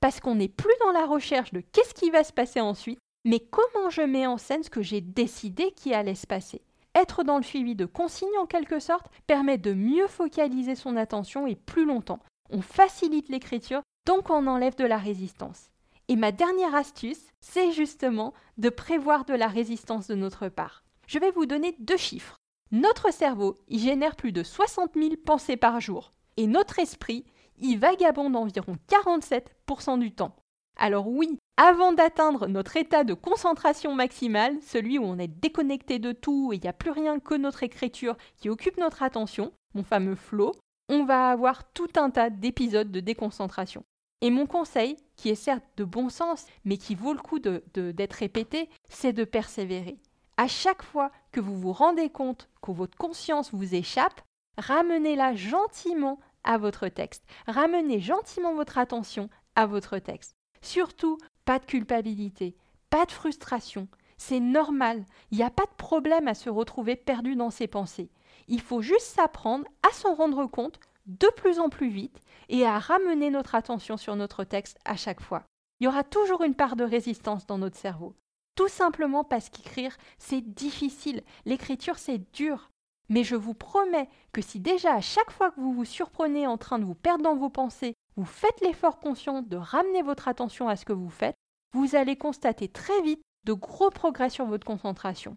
parce 0.00 0.20
qu'on 0.20 0.34
n'est 0.34 0.48
plus 0.48 0.74
dans 0.80 0.92
la 0.92 1.06
recherche 1.06 1.52
de 1.52 1.60
qu'est-ce 1.60 1.94
qui 1.94 2.10
va 2.10 2.24
se 2.24 2.32
passer 2.32 2.60
ensuite, 2.60 2.98
mais 3.24 3.40
comment 3.40 3.90
je 3.90 4.02
mets 4.02 4.26
en 4.26 4.38
scène 4.38 4.62
ce 4.62 4.70
que 4.70 4.82
j'ai 4.82 5.00
décidé 5.00 5.72
qui 5.72 5.94
allait 5.94 6.14
se 6.14 6.26
passer. 6.26 6.62
Être 6.94 7.22
dans 7.22 7.36
le 7.36 7.44
suivi 7.44 7.76
de 7.76 7.86
consignes 7.86 8.38
en 8.40 8.46
quelque 8.46 8.80
sorte 8.80 9.06
permet 9.26 9.58
de 9.58 9.72
mieux 9.72 10.08
focaliser 10.08 10.74
son 10.74 10.96
attention 10.96 11.46
et 11.46 11.54
plus 11.54 11.84
longtemps. 11.84 12.20
On 12.50 12.62
facilite 12.62 13.28
l'écriture, 13.28 13.82
donc 14.06 14.30
on 14.30 14.46
enlève 14.46 14.74
de 14.74 14.84
la 14.84 14.98
résistance. 14.98 15.70
Et 16.08 16.16
ma 16.16 16.32
dernière 16.32 16.74
astuce, 16.74 17.28
c'est 17.40 17.70
justement 17.70 18.34
de 18.58 18.68
prévoir 18.68 19.24
de 19.24 19.34
la 19.34 19.46
résistance 19.46 20.08
de 20.08 20.16
notre 20.16 20.48
part. 20.48 20.82
Je 21.06 21.20
vais 21.20 21.30
vous 21.30 21.46
donner 21.46 21.76
deux 21.78 21.96
chiffres. 21.96 22.36
Notre 22.72 23.12
cerveau 23.12 23.56
y 23.68 23.78
génère 23.78 24.16
plus 24.16 24.32
de 24.32 24.42
60 24.42 24.94
000 24.94 25.10
pensées 25.24 25.56
par 25.56 25.80
jour. 25.80 26.12
Et 26.36 26.46
notre 26.46 26.78
esprit 26.78 27.24
il 27.60 27.78
vagabonde 27.78 28.36
environ 28.36 28.76
47% 28.88 29.98
du 29.98 30.12
temps. 30.12 30.34
Alors 30.76 31.08
oui, 31.08 31.38
avant 31.56 31.92
d'atteindre 31.92 32.46
notre 32.46 32.76
état 32.76 33.04
de 33.04 33.14
concentration 33.14 33.94
maximale, 33.94 34.56
celui 34.62 34.98
où 34.98 35.04
on 35.04 35.18
est 35.18 35.28
déconnecté 35.28 35.98
de 35.98 36.12
tout 36.12 36.52
et 36.52 36.56
il 36.56 36.62
n'y 36.62 36.68
a 36.68 36.72
plus 36.72 36.90
rien 36.90 37.18
que 37.18 37.34
notre 37.34 37.62
écriture 37.62 38.16
qui 38.36 38.48
occupe 38.48 38.78
notre 38.78 39.02
attention, 39.02 39.52
mon 39.74 39.82
fameux 39.82 40.14
flow, 40.14 40.52
on 40.88 41.04
va 41.04 41.30
avoir 41.30 41.70
tout 41.72 41.90
un 41.96 42.10
tas 42.10 42.30
d'épisodes 42.30 42.90
de 42.90 43.00
déconcentration. 43.00 43.84
Et 44.22 44.30
mon 44.30 44.46
conseil, 44.46 44.96
qui 45.16 45.28
est 45.28 45.34
certes 45.34 45.64
de 45.76 45.84
bon 45.84 46.08
sens, 46.08 46.46
mais 46.64 46.76
qui 46.76 46.94
vaut 46.94 47.12
le 47.12 47.20
coup 47.20 47.38
d'être 47.38 48.14
répété, 48.14 48.68
c'est 48.88 49.12
de 49.12 49.24
persévérer. 49.24 49.98
À 50.36 50.48
chaque 50.48 50.82
fois 50.82 51.10
que 51.32 51.40
vous 51.40 51.58
vous 51.58 51.72
rendez 51.72 52.08
compte 52.08 52.48
que 52.62 52.70
votre 52.70 52.96
conscience 52.96 53.52
vous 53.52 53.74
échappe, 53.74 54.20
ramenez-la 54.58 55.34
gentiment 55.34 56.18
à 56.44 56.58
votre 56.58 56.88
texte. 56.88 57.24
Ramenez 57.46 58.00
gentiment 58.00 58.54
votre 58.54 58.78
attention 58.78 59.28
à 59.54 59.66
votre 59.66 59.98
texte. 59.98 60.34
Surtout, 60.62 61.18
pas 61.44 61.58
de 61.58 61.64
culpabilité, 61.64 62.56
pas 62.90 63.06
de 63.06 63.12
frustration. 63.12 63.88
C'est 64.16 64.40
normal, 64.40 65.04
il 65.30 65.38
n'y 65.38 65.44
a 65.44 65.50
pas 65.50 65.64
de 65.64 65.76
problème 65.76 66.28
à 66.28 66.34
se 66.34 66.50
retrouver 66.50 66.96
perdu 66.96 67.36
dans 67.36 67.50
ses 67.50 67.66
pensées. 67.66 68.10
Il 68.48 68.60
faut 68.60 68.82
juste 68.82 69.06
s'apprendre 69.06 69.64
à 69.88 69.92
s'en 69.92 70.14
rendre 70.14 70.46
compte 70.46 70.78
de 71.06 71.28
plus 71.36 71.58
en 71.58 71.68
plus 71.68 71.88
vite 71.88 72.20
et 72.48 72.66
à 72.66 72.78
ramener 72.78 73.30
notre 73.30 73.54
attention 73.54 73.96
sur 73.96 74.16
notre 74.16 74.44
texte 74.44 74.78
à 74.84 74.96
chaque 74.96 75.20
fois. 75.20 75.44
Il 75.80 75.84
y 75.84 75.88
aura 75.88 76.04
toujours 76.04 76.42
une 76.42 76.54
part 76.54 76.76
de 76.76 76.84
résistance 76.84 77.46
dans 77.46 77.58
notre 77.58 77.78
cerveau. 77.78 78.14
Tout 78.54 78.68
simplement 78.68 79.24
parce 79.24 79.48
qu'écrire, 79.48 79.96
c'est 80.18 80.42
difficile. 80.42 81.22
L'écriture, 81.46 81.98
c'est 81.98 82.30
dur. 82.34 82.69
Mais 83.10 83.24
je 83.24 83.34
vous 83.34 83.54
promets 83.54 84.08
que 84.32 84.40
si 84.40 84.60
déjà 84.60 84.94
à 84.94 85.00
chaque 85.00 85.32
fois 85.32 85.50
que 85.50 85.60
vous 85.60 85.74
vous 85.74 85.84
surprenez 85.84 86.46
en 86.46 86.56
train 86.56 86.78
de 86.78 86.84
vous 86.84 86.94
perdre 86.94 87.24
dans 87.24 87.36
vos 87.36 87.50
pensées, 87.50 87.94
vous 88.16 88.24
faites 88.24 88.60
l'effort 88.62 89.00
conscient 89.00 89.42
de 89.42 89.56
ramener 89.56 90.00
votre 90.00 90.28
attention 90.28 90.68
à 90.68 90.76
ce 90.76 90.84
que 90.84 90.92
vous 90.92 91.10
faites, 91.10 91.34
vous 91.72 91.96
allez 91.96 92.16
constater 92.16 92.68
très 92.68 93.02
vite 93.02 93.20
de 93.44 93.52
gros 93.52 93.90
progrès 93.90 94.30
sur 94.30 94.46
votre 94.46 94.64
concentration. 94.64 95.36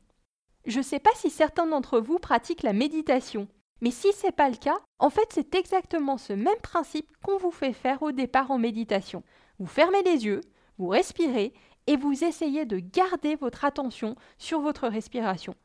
Je 0.66 0.78
ne 0.78 0.84
sais 0.84 1.00
pas 1.00 1.10
si 1.16 1.32
certains 1.32 1.66
d'entre 1.66 2.00
vous 2.00 2.20
pratiquent 2.20 2.64
la 2.64 2.74
méditation, 2.74 3.48
mais 3.82 3.92
si 3.92 4.14
ce 4.14 4.28
n'est 4.28 4.32
pas 4.32 4.50
le 4.50 4.56
cas, 4.56 4.78
en 5.00 5.10
fait 5.10 5.28
c'est 5.32 5.56
exactement 5.56 6.18
ce 6.18 6.34
même 6.34 6.60
principe 6.62 7.10
qu'on 7.24 7.38
vous 7.38 7.52
fait 7.52 7.74
faire 7.74 8.04
au 8.04 8.12
départ 8.12 8.52
en 8.52 8.60
méditation. 8.60 9.24
Vous 9.58 9.66
fermez 9.66 10.04
les 10.04 10.26
yeux, 10.26 10.42
vous 10.78 10.90
respirez 10.90 11.54
et 11.88 11.98
vous 11.98 12.24
essayez 12.24 12.66
de 12.66 12.78
garder 12.78 13.36
votre 13.36 13.66
attention 13.66 14.16
sur 14.38 14.62
votre 14.62 14.88
respiration 14.88 15.56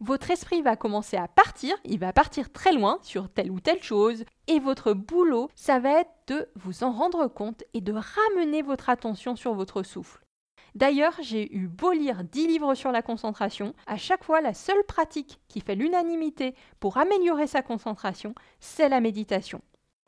votre 0.00 0.30
esprit 0.30 0.62
va 0.62 0.76
commencer 0.76 1.16
à 1.16 1.28
partir, 1.28 1.76
il 1.84 1.98
va 1.98 2.12
partir 2.12 2.50
très 2.50 2.72
loin 2.72 2.98
sur 3.02 3.28
telle 3.28 3.50
ou 3.50 3.60
telle 3.60 3.82
chose, 3.82 4.24
et 4.46 4.58
votre 4.58 4.94
boulot, 4.94 5.50
ça 5.54 5.78
va 5.78 6.00
être 6.00 6.10
de 6.26 6.48
vous 6.56 6.84
en 6.84 6.92
rendre 6.92 7.26
compte 7.26 7.62
et 7.74 7.80
de 7.80 7.92
ramener 7.92 8.62
votre 8.62 8.88
attention 8.88 9.36
sur 9.36 9.54
votre 9.54 9.82
souffle. 9.82 10.24
D'ailleurs, 10.74 11.16
j'ai 11.20 11.54
eu 11.54 11.66
beau 11.68 11.92
lire 11.92 12.24
10 12.24 12.46
livres 12.46 12.74
sur 12.74 12.92
la 12.92 13.02
concentration, 13.02 13.74
à 13.86 13.96
chaque 13.96 14.24
fois 14.24 14.40
la 14.40 14.54
seule 14.54 14.84
pratique 14.84 15.40
qui 15.48 15.60
fait 15.60 15.74
l'unanimité 15.74 16.54
pour 16.78 16.96
améliorer 16.96 17.46
sa 17.46 17.62
concentration, 17.62 18.34
c'est 18.60 18.88
la 18.88 19.00
méditation. 19.00 19.60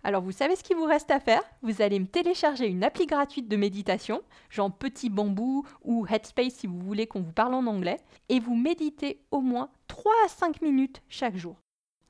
Alors 0.04 0.22
vous 0.22 0.32
savez 0.32 0.56
ce 0.56 0.64
qu'il 0.64 0.76
vous 0.76 0.84
reste 0.84 1.10
à 1.10 1.20
faire? 1.20 1.42
Vous 1.62 1.80
allez 1.80 2.00
me 2.00 2.06
télécharger 2.06 2.66
une 2.66 2.82
appli 2.82 3.06
gratuite 3.06 3.48
de 3.48 3.56
méditation, 3.56 4.22
genre 4.50 4.72
Petit 4.72 5.10
Bambou 5.10 5.64
ou 5.84 6.06
Headspace 6.08 6.54
si 6.54 6.66
vous 6.66 6.80
voulez 6.80 7.06
qu'on 7.06 7.22
vous 7.22 7.32
parle 7.32 7.54
en 7.54 7.66
anglais, 7.66 8.00
et 8.28 8.40
vous 8.40 8.56
méditez 8.56 9.20
au 9.30 9.40
moins 9.40 9.70
3 9.86 10.12
à 10.24 10.28
5 10.28 10.60
minutes 10.60 11.02
chaque 11.08 11.36
jour. 11.36 11.56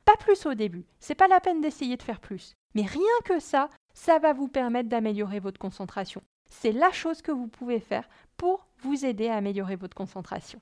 Pas 0.06 0.16
plus 0.16 0.46
au 0.46 0.54
début, 0.54 0.86
c'est 1.00 1.14
pas 1.14 1.28
la 1.28 1.40
peine 1.40 1.60
d'essayer 1.60 1.96
de 1.96 2.02
faire 2.02 2.20
plus. 2.20 2.54
Mais 2.74 2.82
rien 2.82 3.02
que 3.24 3.38
ça, 3.38 3.68
ça 3.92 4.18
va 4.18 4.32
vous 4.32 4.48
permettre 4.48 4.88
d'améliorer 4.88 5.38
votre 5.38 5.60
concentration. 5.60 6.22
C'est 6.46 6.72
la 6.72 6.92
chose 6.92 7.22
que 7.22 7.32
vous 7.32 7.48
pouvez 7.48 7.80
faire 7.80 8.08
pour 8.36 8.66
vous 8.78 9.04
aider 9.04 9.28
à 9.28 9.36
améliorer 9.36 9.76
votre 9.76 9.94
concentration. 9.94 10.60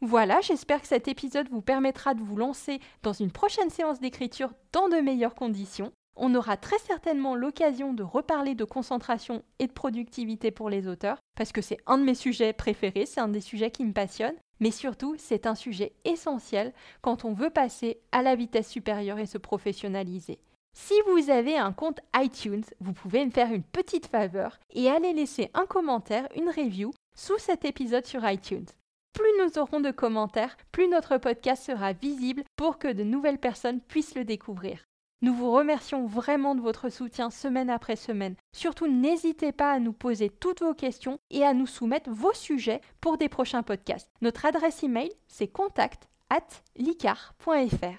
Voilà, 0.00 0.40
j'espère 0.42 0.80
que 0.80 0.86
cet 0.86 1.08
épisode 1.08 1.48
vous 1.48 1.62
permettra 1.62 2.14
de 2.14 2.22
vous 2.22 2.36
lancer 2.36 2.80
dans 3.02 3.12
une 3.12 3.32
prochaine 3.32 3.70
séance 3.70 3.98
d'écriture 3.98 4.52
dans 4.72 4.88
de 4.88 4.96
meilleures 4.96 5.34
conditions. 5.34 5.92
On 6.18 6.34
aura 6.34 6.56
très 6.56 6.78
certainement 6.78 7.34
l'occasion 7.34 7.92
de 7.92 8.02
reparler 8.02 8.54
de 8.54 8.64
concentration 8.64 9.42
et 9.58 9.66
de 9.66 9.72
productivité 9.72 10.50
pour 10.50 10.70
les 10.70 10.88
auteurs, 10.88 11.18
parce 11.36 11.52
que 11.52 11.60
c'est 11.60 11.78
un 11.86 11.98
de 11.98 12.04
mes 12.04 12.14
sujets 12.14 12.54
préférés, 12.54 13.04
c'est 13.04 13.20
un 13.20 13.28
des 13.28 13.42
sujets 13.42 13.70
qui 13.70 13.84
me 13.84 13.92
passionne, 13.92 14.34
mais 14.58 14.70
surtout 14.70 15.14
c'est 15.18 15.46
un 15.46 15.54
sujet 15.54 15.92
essentiel 16.06 16.72
quand 17.02 17.26
on 17.26 17.34
veut 17.34 17.50
passer 17.50 18.00
à 18.12 18.22
la 18.22 18.34
vitesse 18.34 18.68
supérieure 18.68 19.18
et 19.18 19.26
se 19.26 19.36
professionnaliser. 19.36 20.38
Si 20.74 20.94
vous 21.06 21.30
avez 21.30 21.56
un 21.58 21.72
compte 21.72 22.00
iTunes, 22.16 22.64
vous 22.80 22.92
pouvez 22.94 23.24
me 23.24 23.30
faire 23.30 23.52
une 23.52 23.62
petite 23.62 24.06
faveur 24.06 24.58
et 24.70 24.90
aller 24.90 25.12
laisser 25.12 25.50
un 25.52 25.66
commentaire, 25.66 26.28
une 26.34 26.48
review 26.48 26.92
sous 27.14 27.38
cet 27.38 27.66
épisode 27.66 28.06
sur 28.06 28.28
iTunes. 28.28 28.66
Plus 29.12 29.32
nous 29.42 29.58
aurons 29.58 29.80
de 29.80 29.90
commentaires, 29.90 30.56
plus 30.72 30.88
notre 30.88 31.16
podcast 31.16 31.62
sera 31.62 31.94
visible 31.94 32.42
pour 32.56 32.78
que 32.78 32.88
de 32.88 33.04
nouvelles 33.04 33.38
personnes 33.38 33.80
puissent 33.80 34.14
le 34.14 34.24
découvrir. 34.24 34.84
Nous 35.22 35.34
vous 35.34 35.50
remercions 35.50 36.06
vraiment 36.06 36.54
de 36.54 36.60
votre 36.60 36.88
soutien 36.88 37.30
semaine 37.30 37.70
après 37.70 37.96
semaine. 37.96 38.34
Surtout, 38.52 38.86
n'hésitez 38.86 39.52
pas 39.52 39.72
à 39.72 39.78
nous 39.78 39.92
poser 39.92 40.28
toutes 40.28 40.60
vos 40.60 40.74
questions 40.74 41.18
et 41.30 41.44
à 41.44 41.54
nous 41.54 41.66
soumettre 41.66 42.10
vos 42.10 42.34
sujets 42.34 42.80
pour 43.00 43.16
des 43.16 43.28
prochains 43.28 43.62
podcasts. 43.62 44.10
Notre 44.20 44.44
adresse 44.44 44.82
email, 44.82 45.10
c'est 45.28 45.48
contact 45.48 46.08
at 46.28 46.46
licar.fr. 46.76 47.98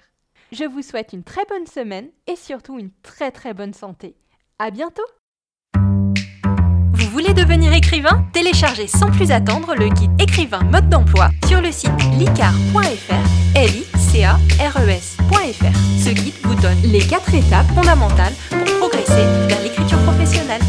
Je 0.52 0.64
vous 0.64 0.82
souhaite 0.82 1.12
une 1.12 1.24
très 1.24 1.44
bonne 1.46 1.66
semaine 1.66 2.10
et 2.26 2.36
surtout 2.36 2.78
une 2.78 2.92
très 3.02 3.30
très 3.30 3.52
bonne 3.52 3.74
santé. 3.74 4.16
À 4.58 4.70
bientôt! 4.70 5.02
voulez 7.18 7.34
devenir 7.34 7.72
écrivain? 7.72 8.24
Téléchargez 8.32 8.86
sans 8.86 9.10
plus 9.10 9.32
attendre 9.32 9.74
le 9.74 9.88
guide 9.88 10.12
écrivain 10.22 10.60
mode 10.70 10.88
d'emploi 10.88 11.30
sur 11.48 11.60
le 11.60 11.72
site 11.72 11.90
licar.fr, 12.16 13.58
ce 16.02 16.10
guide 16.10 16.34
vous 16.42 16.54
donne 16.54 16.80
les 16.82 17.00
quatre 17.00 17.34
étapes 17.34 17.66
fondamentales 17.74 18.32
pour 18.50 18.64
progresser 18.78 19.24
vers 19.48 19.62
l'écriture 19.62 19.98
professionnelle. 19.98 20.62